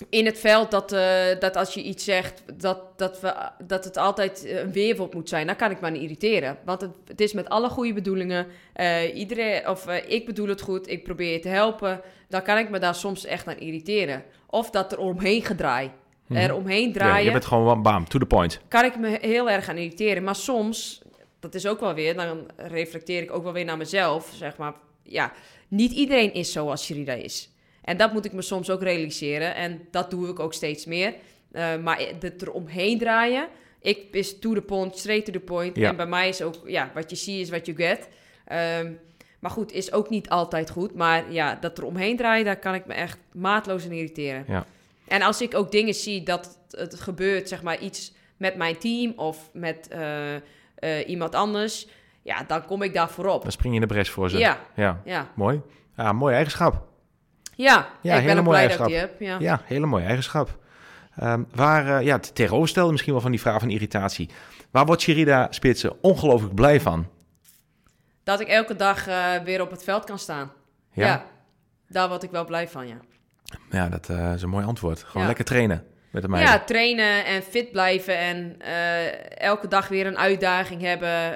[0.01, 3.35] eh, in het veld dat, eh, dat als je iets zegt, dat, dat, we,
[3.65, 5.47] dat het altijd een weerwoord moet zijn.
[5.47, 6.59] Dan kan ik me aan irriteren.
[6.65, 8.47] Want het, het is met alle goede bedoelingen.
[8.73, 12.01] eh, iedereen, of eh, ik bedoel het goed, ik probeer je te helpen.
[12.29, 14.25] Dan kan ik me daar soms echt aan irriteren.
[14.47, 15.91] Of dat er omheen gedraai.
[16.29, 18.61] Er omheen Ja, draaien je bent gewoon bam, to the point.
[18.69, 20.23] kan ik me heel erg aan irriteren.
[20.23, 21.03] Maar soms,
[21.41, 24.73] dat is ook wel weer, dan reflecteer ik ook wel weer naar mezelf, zeg maar.
[25.03, 25.33] Ja,
[25.69, 27.51] niet iedereen is zoals Sherida is.
[27.89, 29.55] En dat moet ik me soms ook realiseren.
[29.55, 31.15] En dat doe ik ook steeds meer.
[31.53, 33.49] Eh, maar het er omheen draaien,
[33.81, 35.77] ik is to the point, straight to the point.
[35.77, 35.89] Ja.
[35.89, 38.09] En bij mij is ook, ja, wat je ziet is wat je get.
[38.45, 38.93] Ehm,
[39.39, 40.95] maar goed, is ook niet altijd goed.
[40.95, 44.45] Maar ja, dat er omheen draaien, daar kan ik me echt maatloos aan irriteren.
[44.49, 44.67] Ja.
[45.07, 49.13] En als ik ook dingen zie dat het gebeurt, zeg maar iets met mijn team
[49.17, 50.41] of met eh, eh,
[51.07, 51.89] iemand anders,
[52.23, 53.43] ja, dan kom ik daar voorop.
[53.43, 54.39] Dan spring je in de bres voor ze.
[54.39, 55.61] Ja, Ja, ja, mooi.
[55.97, 56.87] Ja, mooie eigenschap.
[57.65, 57.89] Ja.
[58.03, 59.21] Ja, ik hele ben ook mooie blij dat ik die heb.
[59.21, 59.37] Ja.
[59.39, 60.59] Ja, hele mooie eigenschap.
[61.17, 64.31] Ehm, waar, eh, ja, het tegenovergestelde misschien wel van die vraag van irritatie.
[64.71, 67.07] Waar wordt Sherida Spitsen ongelooflijk blij van?
[68.25, 70.53] Dat ik elke dag eh, weer op het veld kan staan.
[70.93, 71.25] Ja, Ja.
[71.89, 72.97] daar word ik wel blij van, ja.
[73.71, 74.99] ja dat eh, is een mooi antwoord.
[75.03, 75.27] Gewoon Ja.
[75.29, 76.53] lekker trainen met de meiden.
[76.53, 78.57] Ja, trainen en fit blijven en
[79.37, 81.33] elke dag weer een uitdaging hebben.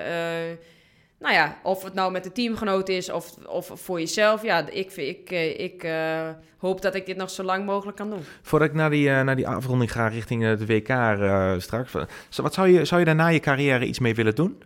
[1.23, 4.43] Nou ja, of het nou met de teamgenoot is of, of voor jezelf.
[4.43, 8.11] Ja, ik, ik, eh, ik eh, hoop dat ik dit nog zo lang mogelijk kan
[8.11, 8.23] doen.
[8.43, 11.93] Voordat ik naar die, eh, naar die afronding ga richting de WK straks.
[12.37, 14.62] Wat zou je, zou je daar na je carrière iets mee willen doen?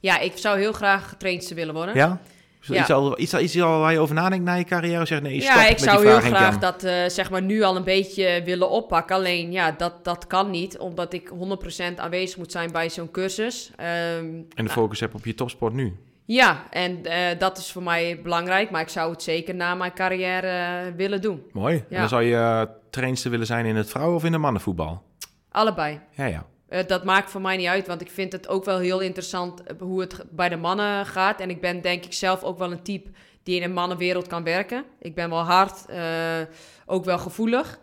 [0.00, 1.94] Ja, ik zou heel graag getraind willen worden.
[1.94, 2.20] Ja?
[2.68, 2.80] Is Ja.
[2.80, 5.06] Iets, al, iets, iets al waar je over nadenkt na je carrière?
[5.06, 7.62] Zeg nee, stop Ja, ik met zou die heel graag dat eh, zeg maar nu
[7.62, 9.16] al een beetje willen oppakken.
[9.16, 13.70] Alleen ja, dat, dat kan niet, omdat ik 100% aanwezig moet zijn bij zo'n cursus.
[13.76, 15.96] Ehm, En de nou, focus heb op je topsport nu.
[16.24, 19.92] ja, en eh, dat is voor mij belangrijk, maar ik zou het zeker na mijn
[19.94, 20.46] carrière
[20.86, 21.42] eh, willen doen.
[21.52, 21.84] Mooi.
[21.90, 25.02] En dan zou je trainster willen zijn in het vrouwen- of in de mannenvoetbal?
[25.50, 26.00] Allebei.
[26.10, 26.46] Ja, ja.
[26.68, 29.62] Eh, dat maakt voor mij niet uit, want ik vind het ook wel heel interessant
[29.62, 31.40] eh, hoe het bij de mannen gaat.
[31.40, 33.10] En ik ben denk ik zelf ook wel een type
[33.42, 34.84] die in een mannenwereld kan werken.
[35.00, 36.40] Ik ben wel hard, eh,
[36.86, 37.78] ook wel gevoelig.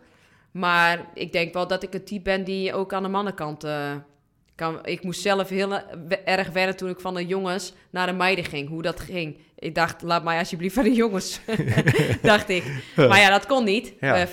[0.50, 3.90] Maar ik denk wel dat ik een type ben die ook aan de mannenkant eh,
[4.54, 4.86] kan.
[4.86, 5.80] Ik moest zelf heel
[6.24, 8.68] erg wennen toen ik van de jongens naar de meiden ging.
[8.68, 9.38] Hoe dat ging.
[9.58, 11.40] Ik dacht, laat mij alsjeblieft van de jongens.
[12.22, 12.64] dacht ik.
[12.96, 14.26] Maar ja, dat kon niet Ja.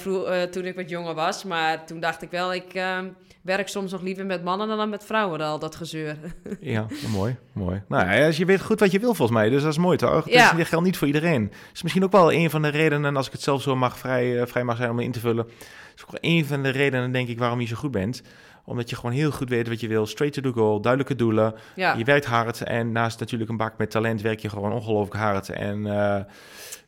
[0.52, 1.44] toen ik wat jonger was.
[1.44, 3.00] Maar toen dacht ik wel, ik eh,
[3.42, 5.40] werk soms nog liever met mannen dan met vrouwen.
[5.42, 6.16] Al dat gezeur.
[6.60, 7.82] Ja, mooi, mooi.
[7.88, 10.24] Nou ja, je weet goed wat je wil volgens mij, dus dat is mooi toch?
[10.24, 10.54] Dus Ja.
[10.54, 11.48] dit geldt niet voor iedereen.
[11.50, 13.76] Dat is misschien ook wel een van de redenen, en als ik het zelf zo
[13.76, 15.48] mag vrij, eh, vrij mag zijn om in te vullen,
[15.96, 18.22] is ook wel een van de redenen denk ik waarom je zo goed bent.
[18.66, 21.54] Omdat je gewoon heel goed weet wat je wil, straight to the goal, duidelijke doelen.
[21.76, 25.16] Ja, Je werkt hard en naast natuurlijk een bak met talent werk je gewoon ongelooflijk
[25.16, 25.50] hard.
[25.50, 26.24] En eh,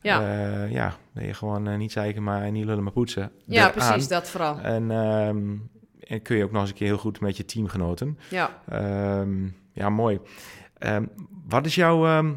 [0.02, 0.20] ja.
[0.22, 3.30] eh, ja, dat je gewoon niet zeiken maar niet lullen maar poetsen.
[3.46, 3.72] ja Eraan.
[3.72, 4.58] precies, dat vooral.
[4.58, 5.38] En, ehm,
[6.06, 8.18] en kun je ook nog eens een keer heel goed met je teamgenoten.
[8.28, 8.62] Ja.
[8.68, 10.20] Ehm, ja, mooi.
[10.78, 11.04] Ehm,
[11.48, 12.06] wat is jouw...
[12.06, 12.32] ehm,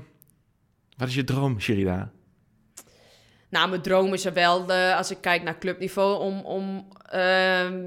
[0.97, 2.11] wat is je droom, Sherida?
[3.49, 6.87] Nou, mijn droom is er wel, eh, als ik kijk naar clubniveau, om, om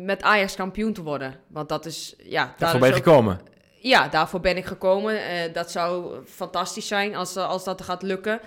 [0.04, 1.34] met Ajax kampioen te worden.
[1.46, 2.44] Want dat is, ja...
[2.44, 3.40] daar Daarvoor ben je ook- gekomen.
[3.80, 5.24] Ja, daarvoor ben ik gekomen.
[5.24, 8.40] Eh, dat zou fantastisch zijn als, eh, als dat gaat lukken.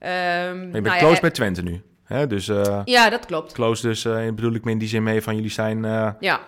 [0.00, 0.08] Maar
[0.54, 1.82] je bent nou close bij Twente nu.
[2.04, 2.26] Hè?
[2.26, 2.46] Dus
[2.84, 3.52] Ja, dat klopt.
[3.52, 5.82] close dus, bedoel ik me in die zin mee van jullie zijn,
[6.20, 6.40] Ja,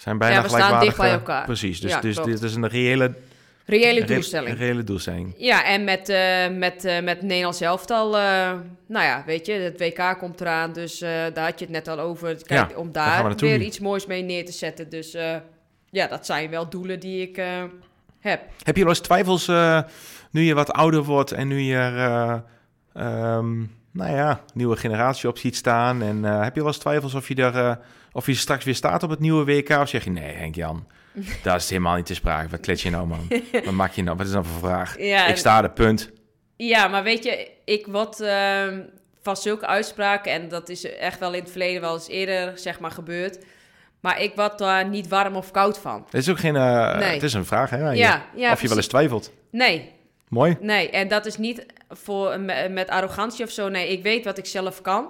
[0.00, 0.88] zijn bijna Ja, we staan gelijkwaardig.
[0.96, 1.44] dicht bij elkaar.
[1.44, 3.14] Precies, dus, Ja, dus dit is een reële,
[3.66, 4.58] reële re- doelstelling.
[4.58, 5.34] reële doelstelling.
[5.36, 8.22] Ja, en met, eh met, eh met Nederlands elftal, eh
[8.86, 11.98] nou ja, weet je, het WK komt eraan, dus daar had je het net al
[11.98, 12.34] over.
[12.46, 13.64] Kijk, Ja, om daar daar weer nu.
[13.64, 14.88] iets moois mee neer te zetten.
[14.88, 15.16] Dus
[15.90, 17.36] ja, dat zijn wel doelen die ik
[18.20, 18.40] heb.
[18.62, 19.46] Heb je wel eens twijfels
[20.30, 21.76] nu je wat ouder wordt en nu je
[22.94, 23.58] ehm,
[23.92, 26.02] nou ja, nieuwe generatie op ziet staan?
[26.02, 27.76] En heb je wel eens twijfels of je, er, eh,
[28.12, 29.68] of je straks weer staat op het nieuwe WK?
[29.68, 30.86] Of zeg je, nee Henk-Jan,
[31.42, 32.48] dat is helemaal niet te sprake.
[32.48, 33.28] Wat klets je nou man?
[33.64, 34.16] Wat maak je nou?
[34.16, 34.98] Wat is dat voor vraag?
[34.98, 36.10] Ja, Ik sta er, punt.
[36.56, 38.80] Ja, maar weet je, ik word ehm,
[39.22, 42.80] van zulke uitspraken, en dat is echt wel in het verleden wel eens eerder zeg
[42.80, 43.38] maar gebeurd,
[44.00, 46.02] maar ik word daar niet warm of koud van.
[46.04, 47.12] Het is ook geen, eh, Nee.
[47.14, 47.90] het is een vraag hè?
[47.90, 49.32] Ja, ja, of je wel eens twijfelt.
[49.50, 49.92] Nee,
[50.28, 50.56] Mooi.
[50.60, 52.40] nee, en dat is niet voor,
[52.70, 53.68] met arrogantie of zo.
[53.68, 55.08] Nee, ik weet wat ik zelf kan.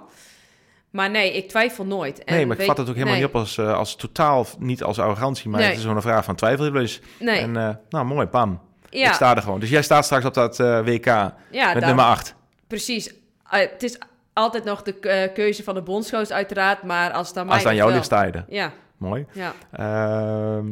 [0.91, 2.23] Maar nee, ik twijfel nooit.
[2.23, 3.95] En nee, maar ik weet- vat het ook helemaal nee, niet op als, eh, als
[3.95, 5.67] totaal, niet als arrogantie, maar Nee.
[5.67, 6.99] het is gewoon een vraag van twijfel je wel eens.
[7.19, 8.59] Nee, En eh, nou, mooi, pam.
[8.89, 9.59] Ik ja, sta er gewoon.
[9.59, 12.35] Dus jij staat straks op dat eh, WK ja met daar- nummer 8.
[12.67, 13.13] precies.
[13.43, 13.97] Het is
[14.33, 17.71] altijd nog de keuze van de bondscoach uiteraard, maar als het aan mij Als het
[17.71, 18.45] aan jou ligt sta je er.
[18.47, 19.25] Ja, Mooi.
[19.31, 19.53] ja.
[19.71, 20.67] Ehm,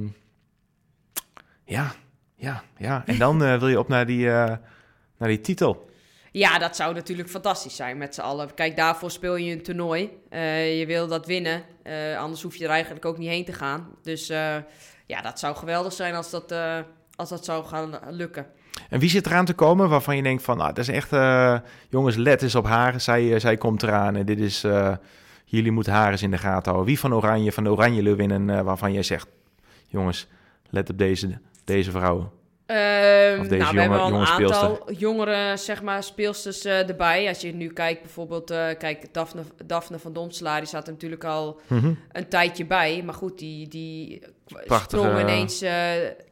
[1.66, 1.92] ja,
[2.36, 3.04] ja, ja.
[3.06, 4.60] En dan wil je op naar die, naar
[5.18, 5.89] die titel.
[6.32, 8.54] Ja, dat zou natuurlijk fantastisch zijn met z'n allen.
[8.54, 10.10] Kijk, daarvoor speel je een toernooi.
[10.30, 11.64] Eh, je wil dat winnen.
[11.84, 13.88] Eh, anders hoef je er eigenlijk ook niet heen te gaan.
[14.02, 14.56] Dus eh,
[15.06, 16.54] ja, dat zou geweldig zijn als dat,
[17.16, 18.46] als dat zou gaan lukken.
[18.90, 21.10] En wie zit eraan te komen waarvan je denkt van, nou, dat is echt,
[21.90, 23.02] jongens, let eens op haar.
[23.02, 24.66] Zij, zij komt eraan en dit is,
[25.50, 26.86] jullie moeten haar eens in de gaten houden.
[26.86, 29.28] Wie van Oranje, van Oranje Leeuwinnen, eh, waarvan jij zegt,
[29.88, 30.28] jongens,
[30.70, 32.32] let op deze, deze vrouw.
[32.70, 34.62] Ehm, nou, we hebben jonge een speelster.
[34.70, 37.28] aantal jongere zeg maar, speelsters eh, erbij.
[37.28, 41.24] Als je nu kijkt, bijvoorbeeld, eh, kijk, Daphne, Daphne van Domselaar, die staat er natuurlijk
[41.24, 41.94] al Mhm.
[42.12, 43.02] een tijdje bij.
[43.06, 44.22] Maar goed, die, die
[44.66, 45.62] Prachtige- sprong ineens...
[45.62, 45.72] eh,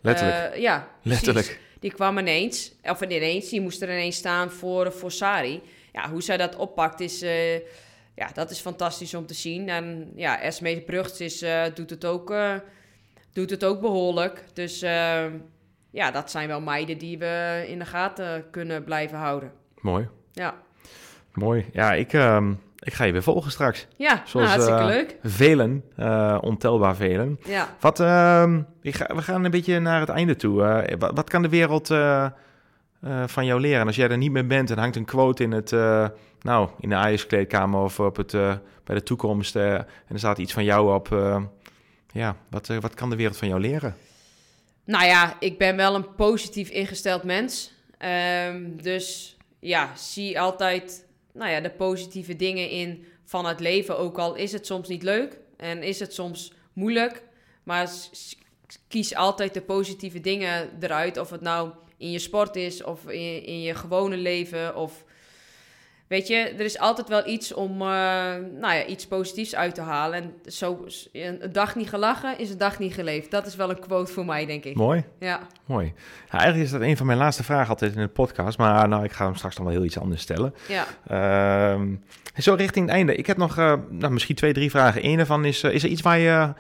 [0.02, 0.58] Letterlijk.
[0.58, 1.26] ja, precies.
[1.26, 1.60] Letterlijk.
[1.80, 5.62] Die kwam ineens, of ineens, die moest er ineens staan voor, voor Sari.
[5.94, 7.20] Ja, hoe zij dat oppakt is,
[8.16, 9.70] ja, dat is fantastisch om te zien.
[9.70, 12.34] En ja, Esme Brugts is, doet, het ook,
[13.34, 14.44] doet het ook behoorlijk.
[14.54, 15.26] Dus eh,
[15.98, 19.52] ja, dat zijn wel meiden die we in de gaten kunnen blijven houden.
[19.80, 20.56] Mooi, Ja,
[21.34, 21.66] mooi.
[21.74, 23.88] Ja, ik, ehm, ik ga je weer volgen straks.
[23.95, 25.18] ja nou, Zoals, hartstikke eh, leuk.
[25.24, 27.39] Velen, eh, ontelbaar velen.
[27.45, 27.76] Ja.
[27.80, 30.64] Wat, ehm, ik ga, we gaan een beetje naar het einde toe.
[30.64, 31.88] Eh, wat, wat kan de wereld
[33.26, 33.80] van jou leren?
[33.80, 35.72] En als jij er niet meer bent en hangt een quote in het,
[36.41, 38.32] nou, in de Ajax-kleedkamer of op het,
[38.84, 41.08] bij de toekomst en er staat iets van jou op.
[42.12, 43.95] ja, wat, wat kan de wereld van jou leren?
[44.88, 47.72] Nou ja, ik ben wel een positief ingesteld mens.
[47.98, 53.98] Ehm, dus ja, zie altijd nou ja, de positieve dingen in van het leven.
[53.98, 57.24] Ook al is het soms niet leuk en is het soms moeilijk.
[57.64, 57.90] Maar
[58.88, 61.18] kies altijd de positieve dingen eruit.
[61.18, 64.76] Of het nou in je sport is of in, in je gewone leven.
[64.76, 65.04] Of
[66.08, 67.88] weet je, er is altijd wel iets om eh,
[68.60, 70.22] nou ja, iets positiefs uit te halen.
[70.24, 73.32] En zo, een dag niet gelachen is een dag niet geleefd.
[73.32, 74.76] Dat is wel een quote voor mij, denk ik.
[74.76, 75.39] Mooi, Ja.
[75.66, 75.93] mooi.
[76.32, 78.58] Ja, eigenlijk is dat een van mijn laatste vragen altijd in de podcast.
[78.58, 80.53] Maar nou, ik ga hem straks nog wel heel iets anders stellen.
[80.68, 81.95] Ja, Ehm,
[82.34, 83.16] en zo richting het einde.
[83.16, 85.05] Ik heb nog eh, nou, misschien twee, drie vragen.
[85.05, 86.53] Eén daarvan is, eh, is er iets waar je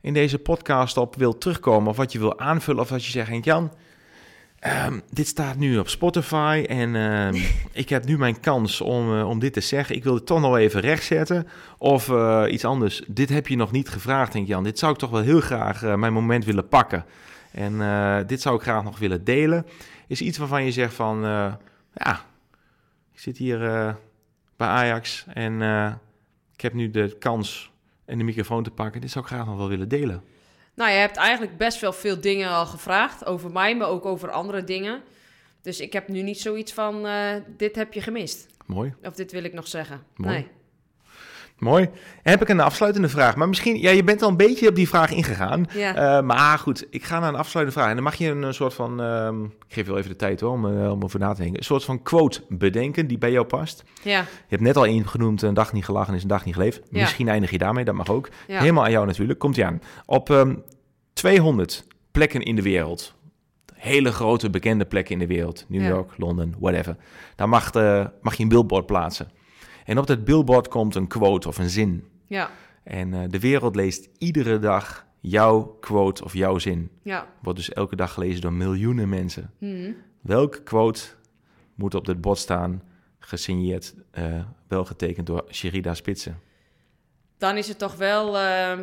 [0.00, 1.90] in deze podcast op wil terugkomen?
[1.90, 2.82] Of wat je wil aanvullen?
[2.82, 3.72] Of wat je zegt, Jan,
[4.58, 7.34] ehm, dit staat nu op Spotify en ehm,
[7.82, 9.96] ik heb nu mijn kans om, eh, om dit te zeggen.
[9.96, 11.48] Ik wil het toch nog even rechtzetten.
[11.78, 13.02] Of eh, iets anders.
[13.06, 14.64] Dit heb je nog niet gevraagd, Henk Jan.
[14.64, 17.04] Dit zou ik toch wel heel graag eh, mijn moment willen pakken.
[17.50, 19.66] En dit zou ik graag nog willen delen.
[20.06, 21.20] Is iets waarvan je zegt van,
[21.94, 22.24] ja,
[23.12, 23.58] ik zit hier
[24.56, 25.62] bij Ajax en
[26.54, 27.72] ik heb nu de kans
[28.04, 29.00] en de microfoon te pakken.
[29.00, 30.22] Dit zou ik graag nog wel willen delen.
[30.78, 34.30] Nou, je hebt eigenlijk best wel veel dingen al gevraagd over mij, maar ook over
[34.30, 35.02] andere dingen.
[35.62, 38.46] Dus ik heb nu niet zoiets van, eh, dit heb je gemist.
[38.66, 40.02] Mooi, Of dit wil ik nog zeggen.
[40.16, 40.34] Mooi.
[40.34, 40.48] Nee.
[41.60, 41.84] Mooi.
[42.22, 43.36] En heb ik een afsluitende vraag.
[43.36, 45.66] Maar misschien, ja, je bent al een beetje op die vraag ingegaan.
[45.74, 45.94] Ja.
[46.18, 47.88] Eh, maar goed, ik ga naar een afsluitende vraag.
[47.90, 50.40] En dan mag je een, soort van, ehm, ik geef je wel even de tijd
[50.40, 51.58] hoor, om, eh, om over na te denken.
[51.58, 53.84] Een soort van quote bedenken die bij jou past.
[54.02, 56.54] ja, Je hebt net al één genoemd, een dag niet gelachen is een dag niet
[56.54, 56.80] geleefd.
[56.90, 57.00] Ja.
[57.00, 58.28] Misschien eindig je daarmee, dat mag ook.
[58.46, 58.58] ja.
[58.60, 59.38] Helemaal aan jou natuurlijk.
[59.38, 59.80] Komt ie aan.
[60.06, 60.54] Op ehm
[61.12, 63.14] 200 plekken in de wereld.
[63.74, 65.64] Hele grote bekende plekken in de wereld.
[65.68, 65.88] New.
[65.88, 66.96] York, Londen, whatever.
[67.36, 67.72] Daar mag,
[68.22, 69.30] mag je een billboard plaatsen.
[69.88, 72.08] En op dat billboard komt een quote of een zin.
[72.26, 72.50] ja,
[72.82, 76.90] En eh, de wereld leest iedere dag jouw quote of jouw zin.
[77.02, 77.26] ja.
[77.42, 79.50] Wordt dus elke dag gelezen door miljoenen mensen.
[79.58, 79.92] Mhm.
[80.20, 81.00] Welke quote
[81.74, 82.82] moet op dit bord staan,
[83.18, 86.40] gesigneerd, eh, wel getekend door Sherida Spitsen?
[87.38, 88.78] Dan is het toch wel, eh,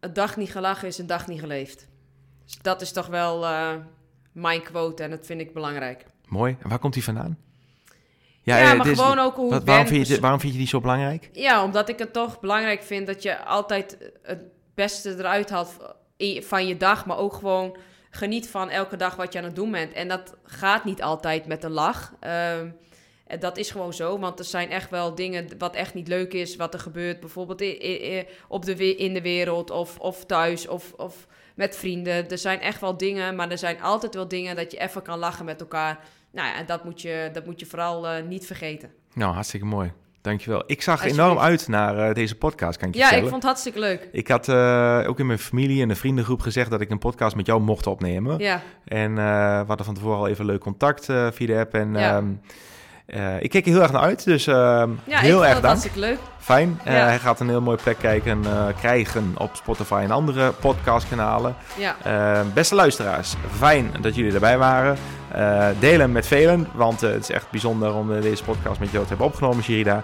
[0.00, 1.88] een dag niet gelachen is een dag niet geleefd.
[2.44, 3.46] Dus dat is toch wel
[4.32, 6.04] mijn quote en dat vind ik belangrijk.
[6.28, 6.56] Mooi.
[6.60, 7.38] En waar komt die vandaan?
[8.48, 10.58] Ja, eh, maar is- gewoon ook hoe Wat, waarom, vind je, dit- waarom vind je
[10.58, 11.28] die zo belangrijk?
[11.32, 14.40] Ja, omdat ik het toch belangrijk vind dat je altijd het
[14.74, 15.76] beste eruit haalt
[16.40, 17.76] van je dag, maar ook gewoon
[18.10, 19.92] geniet van elke dag wat je aan het doen bent.
[19.92, 22.12] En dat gaat niet altijd met een lach.
[23.26, 26.32] En dat is gewoon zo, want er zijn echt wel dingen wat echt niet leuk
[26.32, 27.60] is, wat er gebeurt, bijvoorbeeld
[28.48, 32.28] op de, in de wereld of, of thuis of, of met vrienden.
[32.28, 35.18] Er zijn echt wel dingen, maar er zijn altijd wel dingen dat je even kan
[35.18, 35.98] lachen met elkaar.
[36.32, 38.90] Nou ja, en dat moet je, dat moet je vooral eh, niet vergeten.
[39.14, 39.92] Nou, hartstikke mooi.
[40.20, 40.62] Dankjewel.
[40.66, 43.42] Ik zag enorm uit naar eh, deze podcast, kan ik je Ja, ik vond het
[43.42, 44.08] hartstikke leuk.
[44.12, 47.36] Ik had eh, ook in mijn familie en de vriendengroep gezegd dat ik een podcast
[47.36, 48.38] met jou mocht opnemen.
[48.38, 51.74] Ja, En eh, we hadden van tevoren al even leuk contact via de app.
[51.74, 52.16] En Ja.
[52.16, 52.32] ehm,
[53.08, 55.64] eh, ik keek er heel erg naar uit, dus ja ik heel erg dank.
[55.64, 56.18] hartstikke leuk.
[56.38, 56.80] Fijn.
[56.84, 57.04] Eh, Ja.
[57.04, 61.54] hij gaat een heel mooie plek kijken, eh, krijgen op Spotify en andere podcastkanalen.
[61.76, 61.96] Ja.
[62.54, 64.96] Beste luisteraars, fijn dat jullie erbij waren.
[65.78, 69.08] deel hem met velen, want het is echt bijzonder om deze podcast met jou te
[69.08, 70.02] hebben opgenomen, Sherida.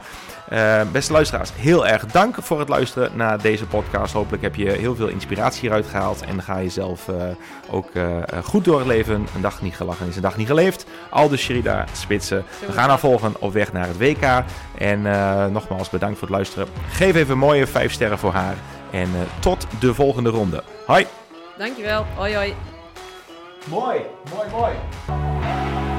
[0.92, 4.12] Beste luisteraars, heel erg dank voor het luisteren naar deze podcast.
[4.12, 7.08] Hopelijk heb je heel veel inspiratie hieruit gehaald en ga je zelf
[7.70, 7.90] ook
[8.44, 9.14] goed door het leven.
[9.34, 10.86] Een dag niet gelachen is een dag niet geleefd.
[11.10, 12.44] Aldus Sherida Spitsen.
[12.66, 14.44] We gaan haar volgen op weg naar het WK.
[14.78, 15.02] En
[15.52, 16.68] nogmaals bedankt voor het luisteren.
[16.88, 18.54] Geef even mooie 5 sterren voor haar.
[18.90, 19.08] En
[19.40, 20.62] tot de volgende ronde.
[20.86, 21.06] Hoi!
[21.58, 22.06] Dankjewel.
[22.14, 22.54] Hoi hoi.
[23.64, 25.93] Mooi, mooi, mooi.